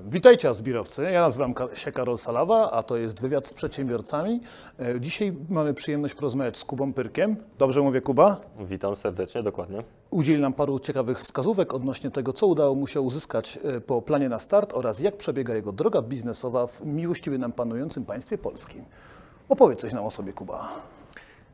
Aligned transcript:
Witajcie 0.00 0.48
Azbirowcy, 0.48 1.02
ja 1.02 1.20
nazywam 1.20 1.54
się 1.74 1.92
Karol 1.92 2.18
Salawa, 2.18 2.70
a 2.70 2.82
to 2.82 2.96
jest 2.96 3.20
wywiad 3.20 3.46
z 3.46 3.54
przedsiębiorcami. 3.54 4.40
E, 4.80 5.00
Dzisiaj 5.00 5.32
mamy 5.48 5.74
przyjemność 5.74 6.14
porozmawiać 6.14 6.56
z 6.56 6.64
Kubą 6.64 6.92
Pyrkiem. 6.92 7.36
Dobrze 7.58 7.80
mówię 7.82 8.00
Kuba? 8.00 8.36
Witam 8.60 8.96
serdecznie, 8.96 9.42
dokładnie. 9.42 9.82
Udzieli 10.10 10.40
nam 10.40 10.52
paru 10.52 10.78
ciekawych 10.78 11.20
wskazówek 11.20 11.74
odnośnie 11.74 12.10
tego, 12.10 12.32
co 12.32 12.46
udało 12.46 12.74
mu 12.74 12.86
się 12.86 13.00
uzyskać 13.00 13.58
e, 13.64 13.80
po 13.80 14.02
planie 14.02 14.28
na 14.28 14.38
start 14.38 14.72
oraz 14.74 15.00
jak 15.00 15.16
przebiega 15.16 15.54
jego 15.54 15.72
droga 15.72 16.02
biznesowa 16.02 16.66
w 16.66 16.84
miłościwie 16.86 17.38
nam 17.38 17.52
panującym 17.52 18.04
państwie 18.04 18.38
polskim. 18.38 18.84
Opowiedz 19.48 19.80
coś 19.80 19.92
nam 19.92 20.04
o 20.06 20.10
sobie 20.10 20.32
Kuba. 20.32 20.68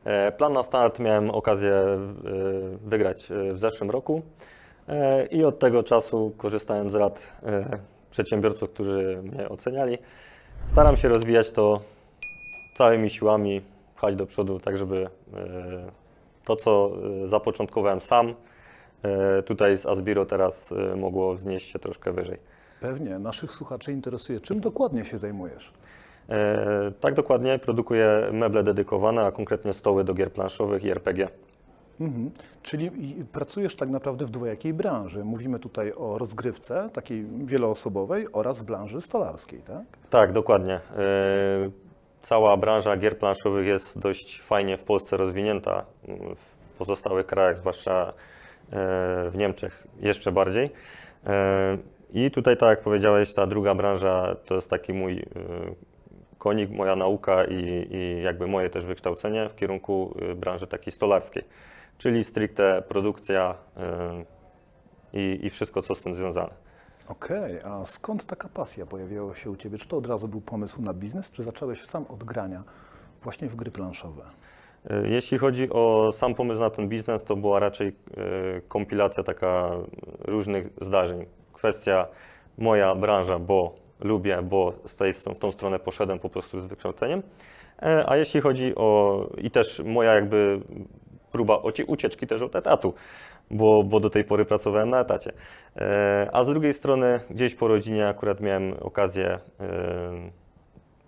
E, 0.03 0.31
Plan 0.31 0.53
na 0.53 0.63
start 0.63 0.99
miałem 0.99 1.29
okazję 1.29 1.71
wygrać 2.85 3.27
w 3.53 3.59
zeszłym 3.59 3.89
roku 3.89 4.21
i 5.31 5.43
od 5.43 5.59
tego 5.59 5.83
czasu, 5.83 6.33
korzystając 6.37 6.91
z 6.91 6.95
rad 6.95 7.27
przedsiębiorców, 8.11 8.69
którzy 8.69 9.21
mnie 9.23 9.49
oceniali, 9.49 9.97
staram 10.65 10.95
się 10.95 11.09
rozwijać 11.09 11.51
to 11.51 11.81
całymi 12.77 13.09
siłami, 13.09 13.61
pchać 13.99 14.15
do 14.15 14.25
przodu, 14.25 14.59
tak 14.59 14.77
żeby 14.77 15.09
e, 15.33 15.91
to, 16.45 16.55
co 16.55 16.91
e, 17.25 17.27
zapoczątkowałem 17.27 18.01
sam, 18.01 18.33
e, 19.03 19.43
tutaj 19.43 19.77
z 19.77 19.85
Asbiro 19.85 20.25
teraz 20.25 20.73
mogło 20.97 21.35
wznieść 21.35 21.71
się 21.71 21.79
troszkę 21.79 22.11
wyżej. 22.11 22.37
Pewnie 22.81 23.19
naszych 23.19 23.53
słuchaczy 23.53 23.91
interesuje, 23.91 24.39
czym 24.39 24.59
dokładnie 24.59 25.05
się 25.05 25.17
zajmujesz. 25.17 25.73
Tak 26.99 27.13
dokładnie, 27.13 27.59
produkuję 27.59 28.29
meble 28.33 28.63
dedykowane, 28.63 29.25
a 29.25 29.31
konkretnie 29.31 29.73
stoły 29.73 30.03
do 30.03 30.13
gier 30.13 30.31
planszowych 30.31 30.83
i 30.83 30.89
RPG. 30.89 31.27
Mhm. 31.99 32.31
Czyli 32.63 32.91
pracujesz 33.31 33.75
tak 33.75 33.89
naprawdę 33.89 34.25
w 34.25 34.29
dwojakiej 34.29 34.73
branży. 34.73 35.23
Mówimy 35.23 35.59
tutaj 35.59 35.93
o 35.93 36.17
rozgrywce, 36.17 36.89
takiej 36.93 37.25
wieloosobowej 37.45 38.27
oraz 38.33 38.59
w 38.59 38.63
branży 38.63 39.01
stolarskiej, 39.01 39.59
tak? 39.59 39.83
Tak, 40.09 40.31
dokładnie. 40.31 40.73
E, 40.73 40.79
Cała 42.21 42.57
branża 42.57 42.97
gier 42.97 43.17
planszowych 43.17 43.67
jest 43.67 43.99
dość 43.99 44.41
fajnie 44.41 44.77
w 44.77 44.83
Polsce 44.83 45.17
rozwinięta, 45.17 45.85
w 46.35 46.77
pozostałych 46.77 47.25
krajach, 47.25 47.57
zwłaszcza 47.57 48.01
e, 48.03 48.13
w 49.29 49.33
Niemczech 49.35 49.87
jeszcze 49.99 50.31
bardziej. 50.31 50.69
E, 51.27 51.77
I 52.13 52.31
tutaj, 52.31 52.57
tak 52.57 52.69
jak 52.69 52.81
powiedziałeś, 52.81 53.33
ta 53.33 53.47
druga 53.47 53.75
branża 53.75 54.35
to 54.45 54.55
jest 54.55 54.69
taki 54.69 54.93
mój 54.93 55.25
konik, 56.37 56.69
moja 56.69 56.95
nauka 56.95 57.45
i, 57.45 57.87
i 57.91 58.21
jakby 58.23 58.47
moje 58.47 58.69
też 58.69 58.85
wykształcenie 58.85 59.49
w 59.49 59.55
kierunku 59.55 60.15
branży 60.35 60.67
takiej 60.67 60.93
stolarskiej, 60.93 61.43
czyli 61.99 62.23
stricte 62.23 62.81
produkcja 62.81 63.55
e, 63.77 64.25
i, 65.13 65.39
i 65.45 65.49
wszystko, 65.49 65.81
co 65.81 65.95
z 65.95 66.01
tym 66.01 66.15
związane. 66.15 66.49
Okej, 67.07 67.59
a 67.65 67.85
skąd 67.85 68.25
taka 68.25 68.49
pasja 68.49 68.85
pojawiła 68.85 69.35
się 69.35 69.51
u 69.51 69.55
Ciebie? 69.55 69.77
Czy 69.77 69.87
to 69.87 69.97
od 69.97 70.07
razu 70.07 70.27
był 70.27 70.41
pomysł 70.41 70.81
na 70.81 70.93
biznes, 70.93 71.31
czy 71.31 71.43
zacząłeś 71.43 71.85
sam 71.85 72.05
od 72.09 72.23
grania 72.23 72.63
właśnie 73.23 73.47
w 73.49 73.55
gry 73.55 73.71
planszowe? 73.71 74.23
E, 74.89 75.07
Jeśli 75.07 75.37
chodzi 75.37 75.69
o 75.69 76.11
sam 76.11 76.35
pomysł 76.35 76.61
na 76.61 76.69
ten 76.69 76.89
biznes, 76.89 77.23
to 77.23 77.35
była 77.35 77.59
raczej 77.59 77.87
e, 77.87 77.93
kompilacja 78.67 79.23
taka 79.23 79.71
różnych 80.25 80.67
zdarzeń. 80.81 81.25
Kwestia 81.53 82.07
moja 82.57 82.95
branża, 82.95 83.39
bo 83.39 83.75
lubię, 83.99 84.41
bo 84.41 84.73
z 84.85 84.95
tej, 84.95 85.13
w 85.13 85.39
tą 85.39 85.51
stronę 85.51 85.79
poszedłem 85.79 86.19
po 86.19 86.29
prostu 86.29 86.59
z 86.59 86.65
wykształceniem. 86.65 87.23
E, 87.81 88.09
A 88.09 88.17
jeśli 88.17 88.41
chodzi 88.41 88.75
o 88.75 89.19
i 89.37 89.51
też 89.51 89.81
moja 89.85 90.13
jakby 90.13 90.61
próba 91.31 91.61
ucieczki 91.87 92.27
też 92.27 92.41
od 92.41 92.55
etatu, 92.55 92.93
bo, 93.51 93.83
bo 93.83 93.99
do 93.99 94.09
tej 94.09 94.23
pory 94.23 94.45
pracowałem 94.45 94.89
na 94.89 94.99
etacie. 94.99 95.33
E, 95.75 96.29
A 96.33 96.43
z 96.43 96.47
drugiej 96.47 96.73
strony 96.73 97.19
gdzieś 97.29 97.55
po 97.55 97.67
rodzinie 97.67 98.07
akurat 98.07 98.39
miałem 98.39 98.73
okazję 98.81 99.27
e, 99.27 99.39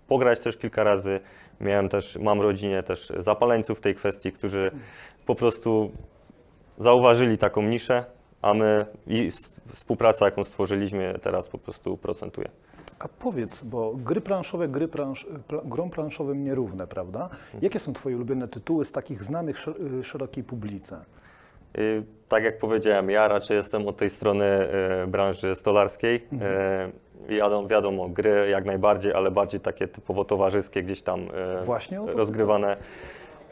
pograć 0.08 0.40
też 0.40 0.56
kilka 0.56 0.84
razy. 0.84 1.20
Miałem 1.60 1.88
też, 1.88 2.16
mam 2.16 2.40
rodzinie 2.40 2.82
też 2.82 3.12
zapaleńców 3.16 3.78
w 3.78 3.80
tej 3.80 3.94
kwestii, 3.94 4.32
którzy 4.32 4.70
po 5.26 5.34
prostu 5.34 5.92
zauważyli 6.78 7.38
taką 7.38 7.62
niszę, 7.62 8.04
a 8.42 8.54
my 8.54 8.86
i 9.06 9.30
współpraca, 9.72 10.24
jaką 10.24 10.44
stworzyliśmy 10.44 11.18
teraz 11.22 11.48
po 11.48 11.58
prostu 11.58 11.96
procentuje. 11.96 12.48
A 13.04 13.08
powiedz, 13.08 13.62
bo 13.64 13.92
gry 13.96 14.20
planszowe, 14.20 14.68
gry 14.68 14.88
plansz, 14.88 15.26
pla, 15.48 15.60
grom 15.64 15.90
planszowym 15.90 16.44
nierówne, 16.44 16.86
prawda? 16.86 17.28
Jakie 17.62 17.78
są 17.78 17.92
Twoje 17.92 18.16
ulubione 18.16 18.48
tytuły 18.48 18.84
z 18.84 18.92
takich 18.92 19.22
znanych 19.22 19.56
y, 20.00 20.04
szerokiej 20.04 20.44
publice? 20.44 20.98
Y, 21.78 22.02
Tak 22.28 22.44
jak 22.44 22.58
powiedziałem, 22.58 23.10
ja 23.10 23.28
raczej 23.28 23.56
jestem 23.56 23.88
od 23.88 23.96
tej 23.96 24.10
strony 24.10 24.44
e, 24.44 25.06
branży 25.06 25.54
stolarskiej. 25.54 26.24
E, 26.40 26.90
Wiadomo, 27.28 27.68
wiadomo, 27.68 28.08
gry 28.08 28.48
jak 28.50 28.64
najbardziej, 28.64 29.12
ale 29.14 29.30
bardziej 29.30 29.60
takie 29.60 29.88
typowo 29.88 30.24
towarzyskie, 30.24 30.82
gdzieś 30.82 31.02
tam 31.02 31.20
e, 31.60 31.62
Właśnie 31.62 31.98
rozgrywane. 32.06 32.76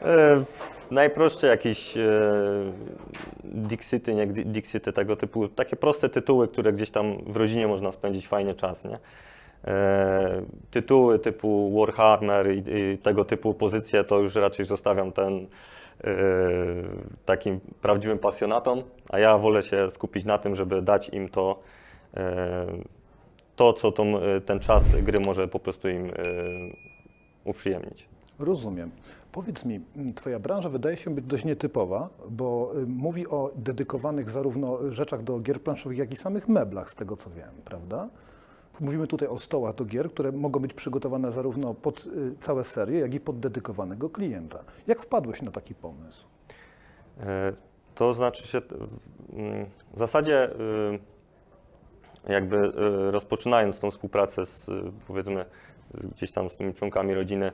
E, 0.01 0.43
najprostsze 0.91 1.47
jakieś 1.47 1.97
e, 1.97 2.01
Dixity, 3.43 4.13
nie 4.13 4.27
Di- 4.27 4.45
Dixity 4.45 4.93
tego 4.93 5.15
typu, 5.15 5.47
takie 5.47 5.75
proste 5.75 6.09
tytuły, 6.09 6.47
które 6.47 6.73
gdzieś 6.73 6.91
tam 6.91 7.17
w 7.27 7.35
rodzinie 7.35 7.67
można 7.67 7.91
spędzić 7.91 8.27
fajnie 8.27 8.53
czas, 8.55 8.83
nie? 8.85 8.99
E, 9.67 10.41
tytuły 10.71 11.19
typu 11.19 11.79
Warhammer 11.79 12.51
i, 12.51 12.63
i 12.67 12.97
tego 12.97 13.25
typu 13.25 13.53
pozycje 13.53 14.03
to 14.03 14.19
już 14.19 14.35
raczej 14.35 14.65
zostawiam 14.65 15.11
ten 15.11 15.47
e, 16.03 16.07
takim 17.25 17.59
prawdziwym 17.81 18.19
pasjonatom, 18.19 18.83
a 19.09 19.19
ja 19.19 19.37
wolę 19.37 19.63
się 19.63 19.91
skupić 19.91 20.25
na 20.25 20.37
tym, 20.37 20.55
żeby 20.55 20.81
dać 20.81 21.09
im 21.09 21.29
to, 21.29 21.59
e, 22.17 22.67
to 23.55 23.73
co 23.73 23.91
tą, 23.91 24.13
ten 24.45 24.59
czas 24.59 24.95
gry 24.95 25.19
może 25.25 25.47
po 25.47 25.59
prostu 25.59 25.89
im 25.89 26.11
uprzyjemnić. 27.43 28.07
Rozumiem. 28.39 28.91
Powiedz 29.31 29.65
mi, 29.65 29.79
Twoja 30.15 30.39
branża 30.39 30.69
wydaje 30.69 30.97
się 30.97 31.15
być 31.15 31.25
dość 31.25 31.45
nietypowa, 31.45 32.09
bo 32.29 32.71
y, 32.77 32.87
mówi 32.87 33.27
o 33.27 33.51
dedykowanych 33.55 34.29
zarówno 34.29 34.91
rzeczach 34.91 35.23
do 35.23 35.39
gier 35.39 35.61
planszowych, 35.61 35.97
jak 35.97 36.11
i 36.11 36.15
samych 36.15 36.47
meblach, 36.47 36.89
z 36.89 36.95
tego 36.95 37.15
co 37.15 37.29
wiem, 37.29 37.51
prawda? 37.65 38.09
Mówimy 38.81 39.07
tutaj 39.07 39.27
o 39.27 39.37
stołach 39.37 39.75
do 39.75 39.85
gier, 39.85 40.09
które 40.11 40.31
mogą 40.31 40.59
być 40.59 40.73
przygotowane 40.73 41.31
zarówno 41.31 41.73
pod 41.73 42.05
y, 42.05 42.35
całe 42.39 42.63
serie, 42.63 42.99
jak 42.99 43.13
i 43.13 43.19
pod 43.19 43.39
dedykowanego 43.39 44.09
klienta. 44.09 44.63
Jak 44.87 44.99
wpadłeś 44.99 45.41
na 45.41 45.51
taki 45.51 45.75
pomysł? 45.75 46.25
E, 47.19 47.53
To 47.95 48.13
znaczy 48.13 48.47
się, 48.47 48.61
w 49.93 49.99
zasadzie 49.99 50.49
y, 50.49 50.99
jakby 52.29 52.55
y, 52.57 52.71
rozpoczynając 53.11 53.79
tą 53.79 53.91
współpracę 53.91 54.45
z 54.45 54.69
powiedzmy 55.07 55.45
gdzieś 56.15 56.31
tam 56.31 56.49
z 56.49 56.55
tymi 56.55 56.73
członkami 56.73 57.13
rodziny, 57.13 57.51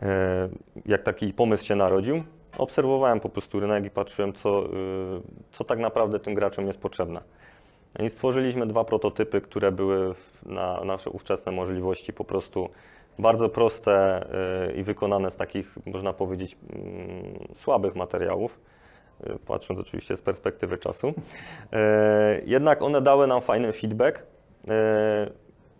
e, 0.00 0.48
jak 0.86 1.02
taki 1.02 1.32
pomysł 1.32 1.64
się 1.64 1.76
narodził, 1.76 2.22
obserwowałem 2.58 3.20
po 3.20 3.28
prostu 3.28 3.60
rynek 3.60 3.84
i 3.84 3.90
patrzyłem, 3.90 4.32
co, 4.32 4.64
co 5.52 5.64
tak 5.64 5.78
naprawdę 5.78 6.20
tym 6.20 6.34
graczom 6.34 6.66
jest 6.66 6.78
potrzebne. 6.78 7.22
I 8.00 8.08
stworzyliśmy 8.08 8.66
dwa 8.66 8.84
prototypy, 8.84 9.40
które 9.40 9.72
były 9.72 10.14
na 10.46 10.84
nasze 10.84 11.10
ówczesne 11.10 11.52
możliwości 11.52 12.12
po 12.12 12.24
prostu 12.24 12.68
bardzo 13.18 13.48
proste 13.48 14.24
y, 14.68 14.72
i 14.72 14.82
wykonane 14.82 15.30
z 15.30 15.36
takich, 15.36 15.78
można 15.86 16.12
powiedzieć, 16.12 16.56
mm, 16.72 17.48
słabych 17.54 17.94
materiałów, 17.94 18.60
y, 19.26 19.38
patrząc 19.46 19.80
oczywiście 19.80 20.16
z 20.16 20.22
perspektywy 20.22 20.78
czasu. 20.78 21.08
Y, 21.08 21.12
Jednak 22.46 22.82
one 22.82 23.02
dały 23.02 23.26
nam 23.26 23.40
fajny 23.40 23.72
feedback 23.72 24.22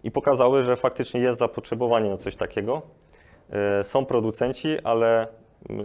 i 0.05 0.11
pokazały, 0.11 0.65
że 0.65 0.77
faktycznie 0.77 1.21
jest 1.21 1.39
zapotrzebowanie 1.39 2.11
na 2.11 2.17
coś 2.17 2.37
takiego. 2.37 2.83
Są 3.83 4.07
producenci, 4.07 4.79
ale 4.85 5.27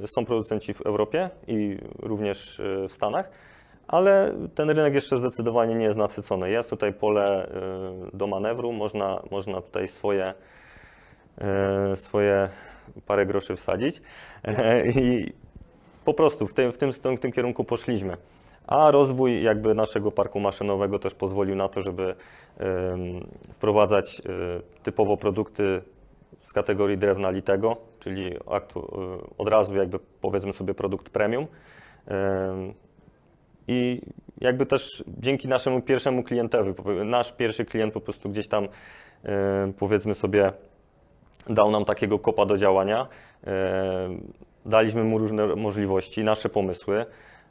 są 0.06 0.26
producenci 0.26 0.74
w 0.74 0.82
Europie 0.82 1.30
i 1.48 1.78
również 2.00 2.62
w 2.90 2.94
Stanach, 2.94 3.30
ale 3.88 4.34
ten 4.56 4.70
rynek 4.70 4.94
jeszcze 4.94 5.18
zdecydowanie 5.18 5.76
nie 5.76 5.86
jest 5.86 5.98
nasycony. 5.98 6.50
Jest 6.50 6.70
tutaj 6.70 6.94
pole 6.94 7.50
y, 8.14 8.18
do 8.18 8.28
manewru, 8.28 8.74
można, 8.74 9.22
można 9.32 9.62
tutaj 9.62 9.88
swoje, 9.88 10.34
y, 11.94 11.96
swoje 11.96 12.50
parę 13.08 13.26
groszy 13.26 13.56
wsadzić 13.56 14.02
i 14.96 15.34
po 16.06 16.14
prostu 16.14 16.48
w 16.48 16.54
tym, 16.54 16.72
w 16.72 16.78
tym, 16.78 16.92
w 16.94 17.20
tym, 17.20 17.32
kierunku 17.32 17.64
poszliśmy. 17.64 18.18
A 18.68 18.92
rozwój 18.92 19.44
jakby 19.44 19.76
naszego 19.76 20.12
parku 20.12 20.40
maszynowego 20.40 21.00
też 21.00 21.14
pozwolił 21.14 21.56
na 21.56 21.70
to, 21.70 21.82
żeby 21.82 22.04
ym, 22.04 23.28
wprowadzać 23.54 24.20
y, 24.20 24.24
typowo 24.84 25.18
produkty 25.18 25.82
z 26.42 26.54
kategorii 26.54 26.98
drewna 26.98 27.30
litego, 27.30 27.78
czyli 28.00 28.36
y, 28.36 28.40
od 29.38 29.50
razu 29.50 29.76
jakby 29.76 30.00
powiedzmy 30.22 30.54
sobie 30.54 30.74
produkt 30.74 31.10
premium. 31.10 31.48
I 33.68 34.02
jakby 34.42 34.66
też 34.66 35.04
dzięki 35.08 35.48
naszemu 35.48 35.82
pierwszemu 35.82 36.24
klientowi, 36.24 36.74
nasz 37.06 37.32
pierwszy 37.34 37.66
klient 37.66 37.94
po 37.94 38.02
prostu 38.02 38.30
gdzieś 38.30 38.48
tam 38.48 38.64
y, 38.64 38.70
powiedzmy 39.80 40.14
sobie 40.14 40.52
dał 41.50 41.72
nam 41.72 41.86
takiego 41.86 42.20
kopa 42.20 42.46
do 42.46 42.58
działania. 42.58 43.08
E, 43.48 44.10
Daliśmy 44.66 45.04
mu 45.04 45.18
różne 45.18 45.56
możliwości, 45.56 46.24
nasze 46.24 46.50
pomysły. 46.50 47.06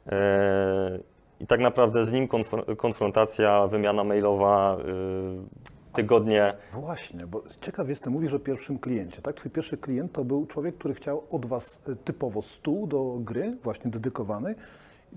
E, 0.07 0.99
I 1.39 1.47
tak 1.47 1.59
naprawdę 1.59 2.05
z 2.05 2.11
nim 2.11 2.27
konfr- 2.27 2.75
konfrontacja, 2.75 3.67
wymiana 3.67 4.03
mailowa, 4.03 4.77
tygodnie. 5.93 6.53
Właśnie, 6.73 7.27
bo 7.27 7.43
ciekaw 7.61 7.89
jestem, 7.89 8.13
mówisz 8.13 8.33
o 8.33 8.39
pierwszym 8.39 8.79
kliencie, 8.79 9.21
tak? 9.21 9.35
Twój 9.35 9.51
pierwszy 9.51 9.77
klient 9.77 10.11
to 10.11 10.25
był 10.25 10.45
człowiek, 10.45 10.77
który 10.77 10.93
chciał 10.93 11.23
od 11.31 11.45
Was 11.45 11.81
typowo 12.05 12.41
stół 12.41 12.87
do 12.87 13.17
gry, 13.19 13.57
właśnie 13.63 13.91
dedykowany, 13.91 14.55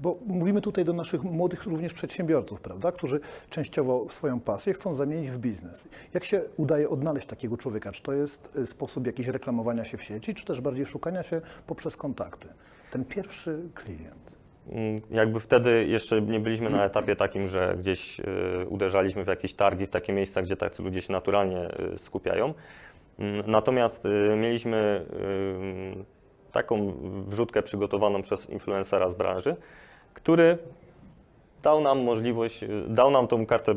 bo 0.03 0.19
mówimy 0.27 0.61
tutaj 0.61 0.85
do 0.85 0.93
naszych 0.93 1.23
młodych 1.23 1.65
również 1.65 1.93
przedsiębiorców, 1.95 2.61
prawda, 2.61 2.93
którzy 2.93 3.21
częściowo 3.51 4.07
swoją 4.09 4.41
pasję 4.41 4.73
chcą 4.73 4.95
zamienić 4.95 5.31
w 5.31 5.39
biznes. 5.39 5.89
Jak 6.15 6.25
się 6.25 6.43
udaje 6.57 6.89
odnaleźć 6.89 7.27
takiego 7.27 7.57
człowieka? 7.57 7.93
Czy 7.93 8.03
to 8.03 8.13
jest 8.13 8.57
y, 8.59 8.67
sposób 8.67 9.07
jakiś 9.07 9.27
reklamowania 9.27 9.85
się 9.85 9.97
w 9.99 10.03
sieci, 10.03 10.35
czy 10.35 10.45
też 10.45 10.61
bardziej 10.61 10.87
szukania 10.87 11.23
się 11.23 11.41
poprzez 11.67 11.97
kontakty? 11.97 12.49
Ten 12.91 13.05
pierwszy 13.05 13.59
klient. 13.75 14.31
Mm, 14.71 15.01
Jakby 15.11 15.41
wtedy 15.41 15.85
jeszcze 15.87 16.21
nie 16.23 16.41
byliśmy 16.41 16.71
na 16.71 16.85
etapie 16.85 17.17
takim, 17.17 17.49
że 17.49 17.75
gdzieś 17.79 18.21
y, 18.21 18.25
uderzaliśmy 18.69 19.25
w 19.25 19.29
jakieś 19.29 19.55
targi, 19.55 19.87
w 19.87 19.91
takie 19.91 20.13
miejsca, 20.13 20.43
gdzie 20.43 20.57
tacy 20.57 20.83
ludzie 20.83 21.01
się 21.01 21.13
naturalnie 21.13 21.69
y, 21.95 21.99
skupiają. 21.99 22.55
Mm, 23.19 23.43
Natomiast 23.51 24.05
mieliśmy 24.37 25.07
taką 26.53 26.93
wrzutkę 27.27 27.63
przygotowaną 27.63 28.23
przez 28.23 28.51
influencera 28.51 29.09
z 29.09 29.15
branży, 29.15 29.57
który 30.15 30.59
dał 31.63 31.81
nam 31.81 32.03
możliwość, 32.03 32.63
y, 32.63 32.69
dał 32.89 33.11
nam 33.11 33.29
tą 33.29 33.47
kartę, 33.47 33.73
y, 33.73 33.77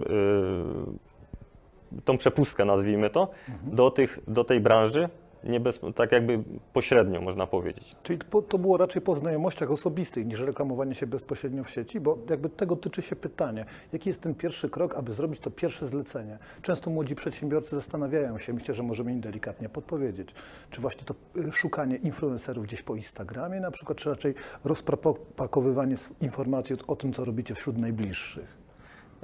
tą 2.05 2.17
przepustkę, 2.17 2.65
nazwijmy 2.65 3.09
to, 3.09 3.27
do, 3.63 3.91
tych, 3.91 4.19
do 4.27 4.43
tej 4.43 4.59
branży, 4.59 5.09
nie 5.43 5.59
bez, 5.59 5.79
tak 5.95 6.11
jakby 6.11 6.43
pośrednio 6.73 7.21
można 7.21 7.47
powiedzieć. 7.47 7.95
Czyli 8.03 8.19
to 8.49 8.57
było 8.57 8.77
raczej 8.77 9.01
po 9.01 9.15
znajomościach 9.15 9.71
osobistych 9.71 10.25
niż 10.25 10.39
reklamowanie 10.39 10.95
się 10.95 11.07
bezpośrednio 11.07 11.63
w 11.63 11.69
sieci, 11.69 11.99
bo 11.99 12.17
jakby 12.29 12.49
tego 12.49 12.75
tyczy 12.75 13.01
się 13.01 13.15
pytanie, 13.15 13.65
jaki 13.93 14.09
jest 14.09 14.21
ten 14.21 14.35
pierwszy 14.35 14.69
krok, 14.69 14.95
aby 14.95 15.13
zrobić 15.13 15.39
to 15.39 15.51
pierwsze 15.51 15.87
zlecenie? 15.87 16.37
Często 16.61 16.89
młodzi 16.89 17.15
przedsiębiorcy 17.15 17.75
zastanawiają 17.75 18.37
się, 18.37 18.53
myślę, 18.53 18.75
że 18.75 18.83
możemy 18.83 19.11
im 19.11 19.21
delikatnie 19.21 19.69
podpowiedzieć, 19.69 20.29
czy 20.69 20.81
właśnie 20.81 21.03
to 21.05 21.15
y, 21.37 21.51
szukanie 21.51 21.95
influencerów 21.95 22.65
gdzieś 22.65 22.81
po 22.81 22.95
Instagramie 22.95 23.59
na 23.59 23.71
przykład, 23.71 23.97
czy 23.97 24.09
raczej 24.09 24.33
rozpakowywanie 24.63 25.95
informacji 26.21 26.75
o 26.87 26.95
tym, 26.95 27.13
co 27.13 27.25
robicie 27.25 27.55
wśród 27.55 27.77
najbliższych? 27.77 28.62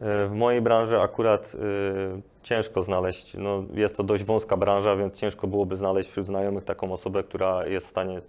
E, 0.02 0.28
W 0.28 0.34
mojej 0.34 0.62
branży 0.62 1.00
akurat 1.02 1.56
y, 1.56 2.22
ciężko 2.44 2.84
znaleźć, 2.84 3.34
no, 3.34 3.64
jest 3.74 3.98
to 3.98 4.04
dość 4.04 4.24
wąska 4.24 4.58
branża, 4.58 4.96
więc 4.96 5.20
ciężko 5.20 5.48
byłoby 5.48 5.78
znaleźć 5.78 6.10
wśród 6.10 6.26
znajomych 6.26 6.64
taką 6.64 6.94
osobę, 6.94 7.24
która 7.24 7.68
jest 7.68 7.88
w 7.88 7.90
stanie, 7.90 8.22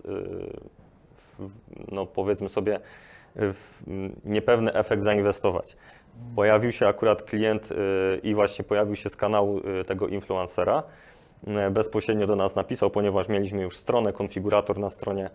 w, 1.15 1.49
no, 1.93 2.07
powiedzmy 2.07 2.49
sobie, 2.49 2.81
w 3.37 3.83
niepewny 4.25 4.73
efekt 4.73 5.03
zainwestować. 5.03 5.77
Pojawił 6.37 6.73
się 6.73 6.89
akurat 6.89 7.23
klient 7.23 7.69
i 8.23 8.35
właśnie 8.35 8.65
pojawił 8.65 8.97
się 8.97 9.09
z 9.09 9.17
kanału 9.17 9.61
tego 9.87 10.09
influencera. 10.09 10.83
Bezpośrednio 11.71 12.27
do 12.27 12.37
nas 12.37 12.57
napisał, 12.57 12.91
ponieważ 12.91 13.29
mieliśmy 13.29 13.63
już 13.63 13.77
stronę, 13.77 14.13
konfigurator 14.13 14.79
na 14.79 14.89
stronie, 14.89 15.31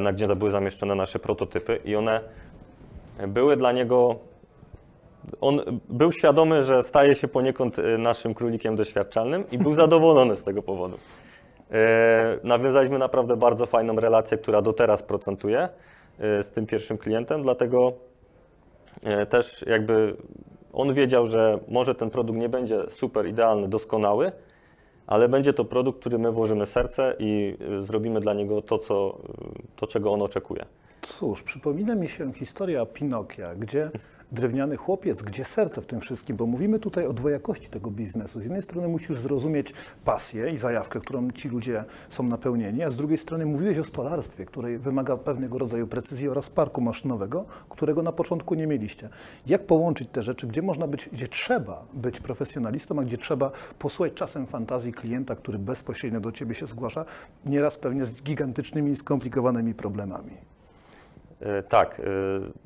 na 0.00 0.12
gdzie 0.12 0.36
były 0.36 0.50
zamieszczone 0.50 0.94
nasze 0.94 1.18
prototypy 1.18 1.80
i 1.84 1.96
one 1.96 2.20
były 3.28 3.56
dla 3.56 3.72
niego 3.72 4.16
on 5.40 5.60
był 5.88 6.12
świadomy, 6.12 6.64
że 6.64 6.82
staje 6.82 7.14
się 7.14 7.28
poniekąd 7.28 7.78
e, 7.78 7.98
naszym 7.98 8.34
królikiem 8.34 8.76
doświadczalnym 8.76 9.44
i 9.52 9.58
był 9.58 9.74
zadowolony 9.74 10.36
z 10.36 10.42
tego 10.42 10.62
powodu. 10.62 10.98
E, 11.70 12.38
Nawiązaliśmy 12.44 12.98
naprawdę 12.98 13.36
bardzo 13.36 13.66
fajną 13.66 13.96
relację, 13.96 14.38
która 14.38 14.62
do 14.62 14.72
teraz 14.72 15.02
procentuje 15.02 15.68
e, 16.18 16.42
z 16.42 16.50
tym 16.50 16.66
pierwszym 16.66 16.98
klientem, 16.98 17.42
dlatego 17.42 17.92
też 19.30 19.64
jakby 19.66 20.16
on 20.72 20.94
wiedział, 20.94 21.26
że 21.26 21.58
może 21.68 21.94
ten 21.94 22.10
produkt 22.10 22.38
nie 22.38 22.48
będzie 22.48 22.82
super 22.88 23.26
idealny, 23.26 23.68
doskonały, 23.68 24.32
ale 25.06 25.28
będzie 25.28 25.52
to 25.52 25.64
produkt, 25.64 26.00
który 26.00 26.18
my 26.18 26.32
włożymy 26.32 26.66
serce 26.66 27.16
i 27.18 27.56
zrobimy 27.82 28.20
dla 28.20 28.34
niego 28.34 28.62
to, 28.62 28.78
co, 28.78 29.18
to 29.76 29.86
czego 29.86 30.12
on 30.12 30.22
oczekuje. 30.22 30.64
Cóż, 31.02 31.42
przypomina 31.42 31.94
mi 31.94 32.08
się 32.08 32.32
historia 32.32 32.86
Pinokia, 32.86 33.54
gdzie 33.54 33.90
drewniany 34.34 34.76
chłopiec, 34.76 35.22
gdzie 35.22 35.44
serce 35.44 35.80
w 35.82 35.86
tym 35.86 36.00
wszystkim, 36.00 36.36
bo 36.36 36.46
mówimy 36.46 36.78
tutaj 36.78 37.06
o 37.06 37.12
dwojakości 37.12 37.68
tego 37.68 37.90
biznesu. 37.90 38.40
Z 38.40 38.42
jednej 38.42 38.62
strony 38.62 38.88
musisz 38.88 39.18
zrozumieć 39.18 39.72
pasję 40.04 40.50
i 40.50 40.58
zajawkę, 40.58 41.00
którą 41.00 41.30
ci 41.30 41.48
ludzie 41.48 41.84
są 42.08 42.22
napełnieni, 42.22 42.82
a 42.82 42.90
z 42.90 42.96
drugiej 42.96 43.18
strony 43.18 43.46
mówiłeś 43.46 43.78
o 43.78 43.84
stolarstwie, 43.84 44.46
które 44.46 44.78
wymaga 44.78 45.16
pewnego 45.16 45.58
rodzaju 45.58 45.86
precyzji 45.86 46.28
oraz 46.28 46.50
parku 46.50 46.80
maszynowego, 46.80 47.44
którego 47.68 48.02
na 48.02 48.12
początku 48.12 48.54
nie 48.54 48.66
mieliście. 48.66 49.08
Jak 49.46 49.66
połączyć 49.66 50.08
te 50.12 50.22
rzeczy, 50.22 50.46
gdzie 50.46 50.62
można 50.62 50.86
być, 50.86 51.08
gdzie 51.12 51.28
trzeba 51.28 51.84
być 51.94 52.20
profesjonalistą, 52.20 52.98
a 53.00 53.02
gdzie 53.02 53.16
trzeba 53.16 53.50
posłuchać 53.78 54.14
czasem 54.14 54.46
fantazji 54.46 54.92
klienta, 54.92 55.36
który 55.36 55.58
bezpośrednio 55.58 56.20
do 56.20 56.32
ciebie 56.32 56.54
się 56.54 56.66
zgłasza, 56.66 57.04
nieraz 57.46 57.78
pewnie 57.78 58.04
z 58.04 58.22
gigantycznymi 58.22 58.90
i 58.90 58.96
skomplikowanymi 58.96 59.74
problemami. 59.74 60.53
E, 61.44 61.62
Tak, 61.62 62.00
e, 62.00 62.04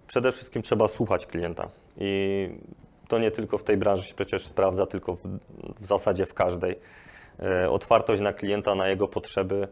przede 0.06 0.32
wszystkim 0.32 0.62
trzeba 0.62 0.88
słuchać 0.88 1.26
klienta 1.26 1.68
i 1.96 2.48
to 3.08 3.18
nie 3.18 3.30
tylko 3.30 3.58
w 3.58 3.64
tej 3.64 3.76
branży 3.76 4.02
się 4.02 4.14
przecież 4.14 4.46
sprawdza, 4.46 4.86
tylko 4.86 5.16
w, 5.16 5.22
w 5.80 5.86
zasadzie 5.86 6.26
w 6.26 6.34
każdej. 6.34 6.78
E, 7.42 7.70
Otwartość 7.70 8.22
na 8.22 8.32
klienta, 8.32 8.74
na 8.74 8.88
jego 8.88 9.08
potrzeby. 9.08 9.68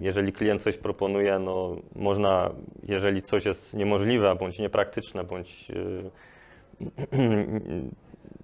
Jeżeli 0.00 0.32
klient 0.32 0.62
coś 0.62 0.78
proponuje, 0.78 1.38
no 1.38 1.76
można, 1.96 2.50
jeżeli 2.82 3.22
coś 3.22 3.44
jest 3.44 3.74
niemożliwe, 3.74 4.34
bądź 4.34 4.58
niepraktyczne, 4.58 5.24
bądź 5.24 5.68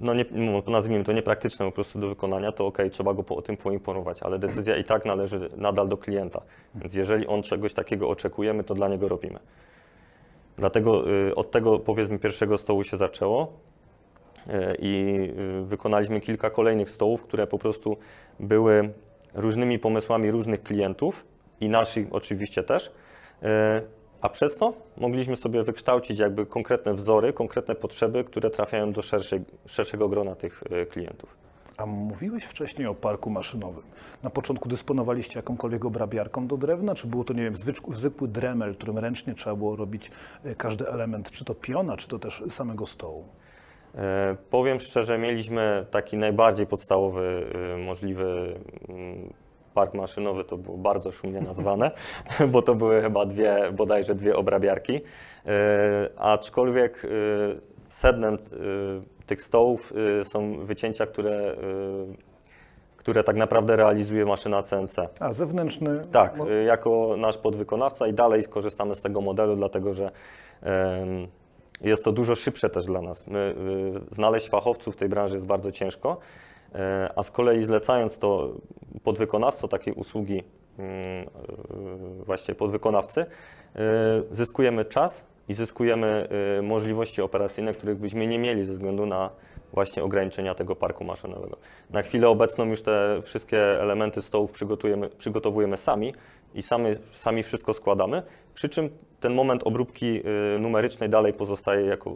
no 0.00 0.14
nie, 0.14 0.24
no, 0.30 0.62
nazwijmy 0.66 1.04
to 1.04 1.12
niepraktyczne 1.12 1.66
po 1.66 1.72
prostu 1.72 1.98
do 1.98 2.08
wykonania, 2.08 2.52
to 2.52 2.66
ok, 2.66 2.78
trzeba 2.90 3.14
go 3.14 3.22
po, 3.22 3.36
o 3.36 3.42
tym 3.42 3.56
poinformować, 3.56 4.22
ale 4.22 4.38
decyzja 4.38 4.76
i 4.76 4.84
tak 4.84 5.04
należy 5.04 5.50
nadal 5.56 5.88
do 5.88 5.96
klienta. 5.96 6.42
Więc 6.74 6.94
jeżeli 6.94 7.26
on 7.26 7.42
czegoś 7.42 7.74
takiego 7.74 8.08
oczekuje, 8.08 8.54
my 8.54 8.64
to 8.64 8.74
dla 8.74 8.88
niego 8.88 9.08
robimy. 9.08 9.38
Dlatego 10.58 11.10
y, 11.10 11.34
od 11.34 11.50
tego 11.50 11.78
powiedzmy 11.78 12.18
pierwszego 12.18 12.58
stołu 12.58 12.84
się 12.84 12.96
zaczęło 12.96 13.52
y, 14.46 14.50
i 14.78 15.18
y, 15.62 15.64
wykonaliśmy 15.64 16.20
kilka 16.20 16.50
kolejnych 16.50 16.90
stołów, 16.90 17.22
które 17.22 17.46
po 17.46 17.58
prostu 17.58 17.96
były 18.40 18.92
różnymi 19.34 19.78
pomysłami 19.78 20.30
różnych 20.30 20.62
klientów 20.62 21.24
i 21.60 21.68
naszych 21.68 22.06
oczywiście 22.10 22.62
też. 22.62 22.86
Y, 23.42 23.46
A 24.26 24.28
przez 24.28 24.56
to 24.56 24.72
mogliśmy 24.96 25.36
sobie 25.36 25.62
wykształcić 25.62 26.18
jakby 26.18 26.46
konkretne 26.46 26.94
wzory, 26.94 27.32
konkretne 27.32 27.74
potrzeby, 27.74 28.24
które 28.24 28.50
trafiają 28.50 28.92
do 28.92 29.02
szerszej, 29.02 29.40
szerszego 29.66 30.08
grona 30.08 30.34
tych 30.34 30.62
y, 30.82 30.86
klientów. 30.86 31.36
A 31.76 31.86
mówiłeś 31.86 32.44
wcześniej 32.44 32.86
o 32.86 32.94
parku 32.94 33.30
maszynowym. 33.30 33.82
Na 34.22 34.30
początku 34.30 34.68
dysponowaliście 34.68 35.38
jakąkolwiek 35.38 35.84
obrabiarką 35.84 36.46
do 36.46 36.56
drewna, 36.56 36.94
czy 36.94 37.06
było 37.06 37.24
to, 37.24 37.32
nie 37.32 37.42
wiem, 37.42 37.54
zwycz- 37.54 37.94
zwykły 37.94 38.28
dremel, 38.28 38.74
którym 38.74 38.98
ręcznie 38.98 39.34
trzeba 39.34 39.56
było 39.56 39.76
robić 39.76 40.10
e, 40.44 40.54
każdy 40.54 40.88
element, 40.88 41.30
czy 41.30 41.44
to 41.44 41.54
piona, 41.54 41.96
czy 41.96 42.08
to 42.08 42.18
też 42.18 42.42
samego 42.48 42.86
stołu? 42.86 43.24
E, 43.94 44.36
Powiem 44.50 44.80
szczerze, 44.80 45.18
mieliśmy 45.18 45.86
taki 45.90 46.16
najbardziej 46.16 46.66
podstawowy 46.66 47.46
y, 47.74 47.78
możliwy 47.78 48.58
mm, 48.88 49.32
park 49.76 49.94
maszynowy, 49.94 50.44
to 50.44 50.56
było 50.56 50.76
bardzo 50.76 51.12
szumnie 51.12 51.40
nazwane, 51.40 51.90
bo 52.52 52.62
to 52.62 52.74
były 52.74 53.02
chyba 53.02 53.26
dwie, 53.26 53.72
bodajże 53.72 54.14
dwie 54.14 54.36
obrabiarki. 54.36 55.00
E, 55.46 56.10
Aczkolwiek 56.16 57.04
y, 57.04 57.08
sednem 57.88 58.34
y, 58.34 58.38
tych 59.26 59.42
stołów 59.42 59.92
y, 60.20 60.24
są 60.24 60.64
wycięcia, 60.66 61.06
które, 61.06 61.52
y, 61.52 61.56
które 62.96 63.24
tak 63.24 63.36
naprawdę 63.36 63.76
realizuje 63.76 64.24
maszyna 64.26 64.62
CNC. 64.62 64.96
A 65.20 65.32
zewnętrzny. 65.32 66.06
Tak, 66.12 66.38
y, 66.50 66.64
jako 66.64 67.14
nasz 67.18 67.38
podwykonawca 67.38 68.06
i 68.06 68.12
dalej 68.12 68.44
korzystamy 68.44 68.94
z 68.94 69.02
tego 69.02 69.20
modelu, 69.20 69.56
dlatego 69.56 69.94
że 69.94 70.10
jest 71.80 72.04
to 72.04 72.12
dużo 72.12 72.34
szybsze 72.34 72.70
też 72.70 72.86
dla 72.86 73.00
nas. 73.00 73.26
My, 73.26 73.54
y, 74.10 74.14
znaleźć 74.14 74.48
fachowców 74.48 74.94
w 74.94 74.98
tej 74.98 75.08
branży 75.08 75.34
jest 75.34 75.46
bardzo 75.46 75.72
ciężko, 75.72 76.16
a 77.16 77.22
z 77.22 77.30
kolei 77.30 77.64
zlecając 77.64 78.18
to 78.18 78.52
podwykonawstwo 79.04 79.68
takiej 79.68 79.94
usługi 79.94 80.42
mm, 80.78 80.92
y, 82.20 82.24
właśnie 82.24 82.54
podwykonawcy, 82.54 83.20
y, 83.20 83.26
zyskujemy 84.30 84.84
czas 84.84 85.24
i 85.48 85.54
zyskujemy 85.54 86.28
możliwości 86.62 87.22
operacyjne, 87.22 87.74
których 87.74 87.98
byśmy 87.98 88.26
nie 88.26 88.38
mieli 88.38 88.64
ze 88.64 88.72
względu 88.72 89.06
na 89.06 89.30
właśnie 89.72 90.02
ograniczenia 90.02 90.54
tego 90.54 90.76
parku 90.76 91.04
maszynowego. 91.04 91.56
Na 91.90 92.02
chwilę 92.02 92.28
obecną 92.28 92.64
już 92.64 92.82
te 92.82 93.20
wszystkie 93.22 93.80
elementy 93.80 94.22
stołów 94.22 94.52
przygotowujemy 95.18 95.76
sami 95.76 96.14
i 96.56 96.62
sami, 96.62 96.90
sami 97.12 97.42
wszystko 97.42 97.74
składamy, 97.74 98.22
przy 98.54 98.68
czym 98.68 98.90
ten 99.20 99.34
moment 99.34 99.62
obróbki 99.64 100.22
y, 100.56 100.58
numerycznej 100.58 101.10
dalej 101.10 101.32
pozostaje 101.32 101.86
jako 101.86 102.10
y, 102.10 102.14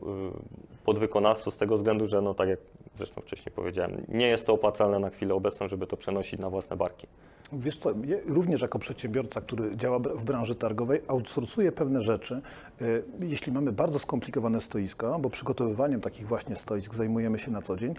podwykonawstwo 0.84 1.50
z 1.50 1.56
tego 1.56 1.76
względu, 1.76 2.06
że 2.08 2.22
no 2.22 2.34
tak 2.34 2.48
jak 2.48 2.58
zresztą 2.96 3.20
wcześniej 3.20 3.52
powiedziałem, 3.54 4.04
nie 4.08 4.28
jest 4.28 4.46
to 4.46 4.52
opłacalne 4.52 4.98
na 4.98 5.10
chwilę 5.10 5.34
obecną, 5.34 5.68
żeby 5.68 5.86
to 5.86 5.96
przenosić 5.96 6.40
na 6.40 6.50
własne 6.50 6.76
barki. 6.76 7.06
Wiesz 7.52 7.76
co, 7.76 7.90
ja 7.90 8.16
również 8.26 8.62
jako 8.62 8.78
przedsiębiorca, 8.78 9.40
który 9.40 9.76
działa 9.76 9.98
w 9.98 10.24
branży 10.24 10.54
targowej, 10.54 11.00
outsourcuję 11.08 11.72
pewne 11.72 12.00
rzeczy. 12.00 12.40
Y, 12.82 13.02
Jeśli 13.20 13.52
mamy 13.52 13.72
bardzo 13.72 13.98
skomplikowane 13.98 14.60
stoiska, 14.60 15.18
bo 15.18 15.30
przygotowywaniem 15.30 16.00
takich 16.00 16.26
właśnie 16.26 16.56
stoisk 16.56 16.94
zajmujemy 16.94 17.38
się 17.38 17.50
na 17.50 17.62
co 17.62 17.76
dzień, 17.76 17.94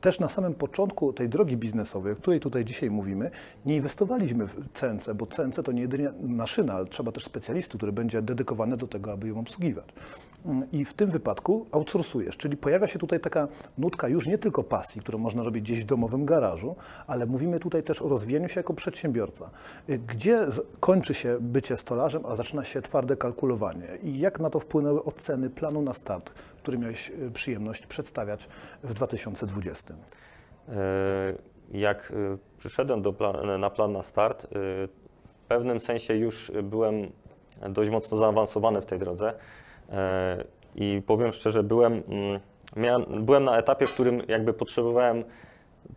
też 0.00 0.20
na 0.20 0.28
samym 0.28 0.54
początku 0.54 1.12
tej 1.12 1.28
drogi 1.28 1.56
biznesowej, 1.56 2.12
o 2.12 2.16
której 2.16 2.40
tutaj 2.40 2.64
dzisiaj 2.64 2.90
mówimy, 2.90 3.30
nie 3.66 3.76
inwestowaliśmy 3.76 4.46
w 4.46 4.72
CNC, 4.72 5.08
bo 5.14 5.26
CNC 5.26 5.62
to 5.64 5.72
nie 5.72 5.82
jedynie 5.82 6.12
maszyna, 6.22 6.74
ale 6.74 6.84
trzeba 6.84 7.12
też 7.12 7.24
specjalisty, 7.24 7.76
który 7.76 7.92
będzie 7.92 8.22
dedykowany 8.22 8.76
do 8.76 8.86
tego, 8.86 9.12
aby 9.12 9.28
ją 9.28 9.38
obsługiwać. 9.38 9.84
I 10.72 10.84
w 10.84 10.94
tym 10.94 11.10
wypadku 11.10 11.66
outsourcujesz, 11.72 12.36
czyli 12.36 12.56
pojawia 12.56 12.86
się 12.86 12.98
tutaj 12.98 13.20
taka 13.20 13.48
nutka 13.78 14.08
już 14.08 14.26
nie 14.26 14.38
tylko 14.38 14.64
pasji, 14.64 15.00
którą 15.00 15.18
można 15.18 15.42
robić 15.42 15.64
gdzieś 15.64 15.82
w 15.82 15.86
domowym 15.86 16.24
garażu, 16.26 16.76
ale 17.06 17.26
mówimy 17.26 17.60
tutaj 17.60 17.82
też 17.82 18.02
o 18.02 18.08
rozwijaniu 18.08 18.48
się 18.48 18.60
jako 18.60 18.74
przedsiębiorca. 18.74 19.50
Y, 19.90 19.98
Gdzie 19.98 20.46
kończy 20.80 21.14
się 21.14 21.36
bycie 21.40 21.76
stolarzem, 21.76 22.26
a 22.26 22.34
zaczyna 22.34 22.64
się 22.64 22.82
twarde 22.82 23.16
kalkulowanie? 23.16 23.88
I 24.02 24.18
jak 24.18 24.40
na 24.40 24.50
to 24.50 24.60
wpłynęły 24.60 25.04
oceny 25.04 25.50
planu 25.50 25.82
na 25.82 25.92
start, 25.94 26.30
który 26.62 26.78
miałeś 26.78 27.10
y, 27.10 27.30
przyjemność 27.30 27.86
przedstawiać 27.86 28.48
w 28.82 28.94
2020? 28.94 29.94
E, 30.68 30.74
Jak 31.72 32.12
e, 32.34 32.38
przyszedłem 32.58 33.02
do 33.02 33.12
pla- 33.12 33.58
na 33.58 33.70
plan 33.70 33.92
na 33.92 34.02
start, 34.02 34.46
w 35.24 35.34
pewnym 35.48 35.80
sensie 35.80 36.14
już 36.14 36.52
byłem 36.62 36.94
dość 37.68 37.90
mocno 37.90 38.16
zaawansowany 38.18 38.80
w 38.80 38.86
tej 38.86 38.98
drodze 38.98 39.34
i 40.74 41.02
powiem 41.06 41.32
szczerze, 41.32 41.62
byłem, 41.62 42.02
mm, 42.08 42.40
miałem, 42.76 43.24
byłem 43.24 43.44
na 43.44 43.58
etapie, 43.58 43.86
w 43.86 43.92
którym 43.92 44.22
jakby 44.28 44.52
potrzebowałem 44.52 45.24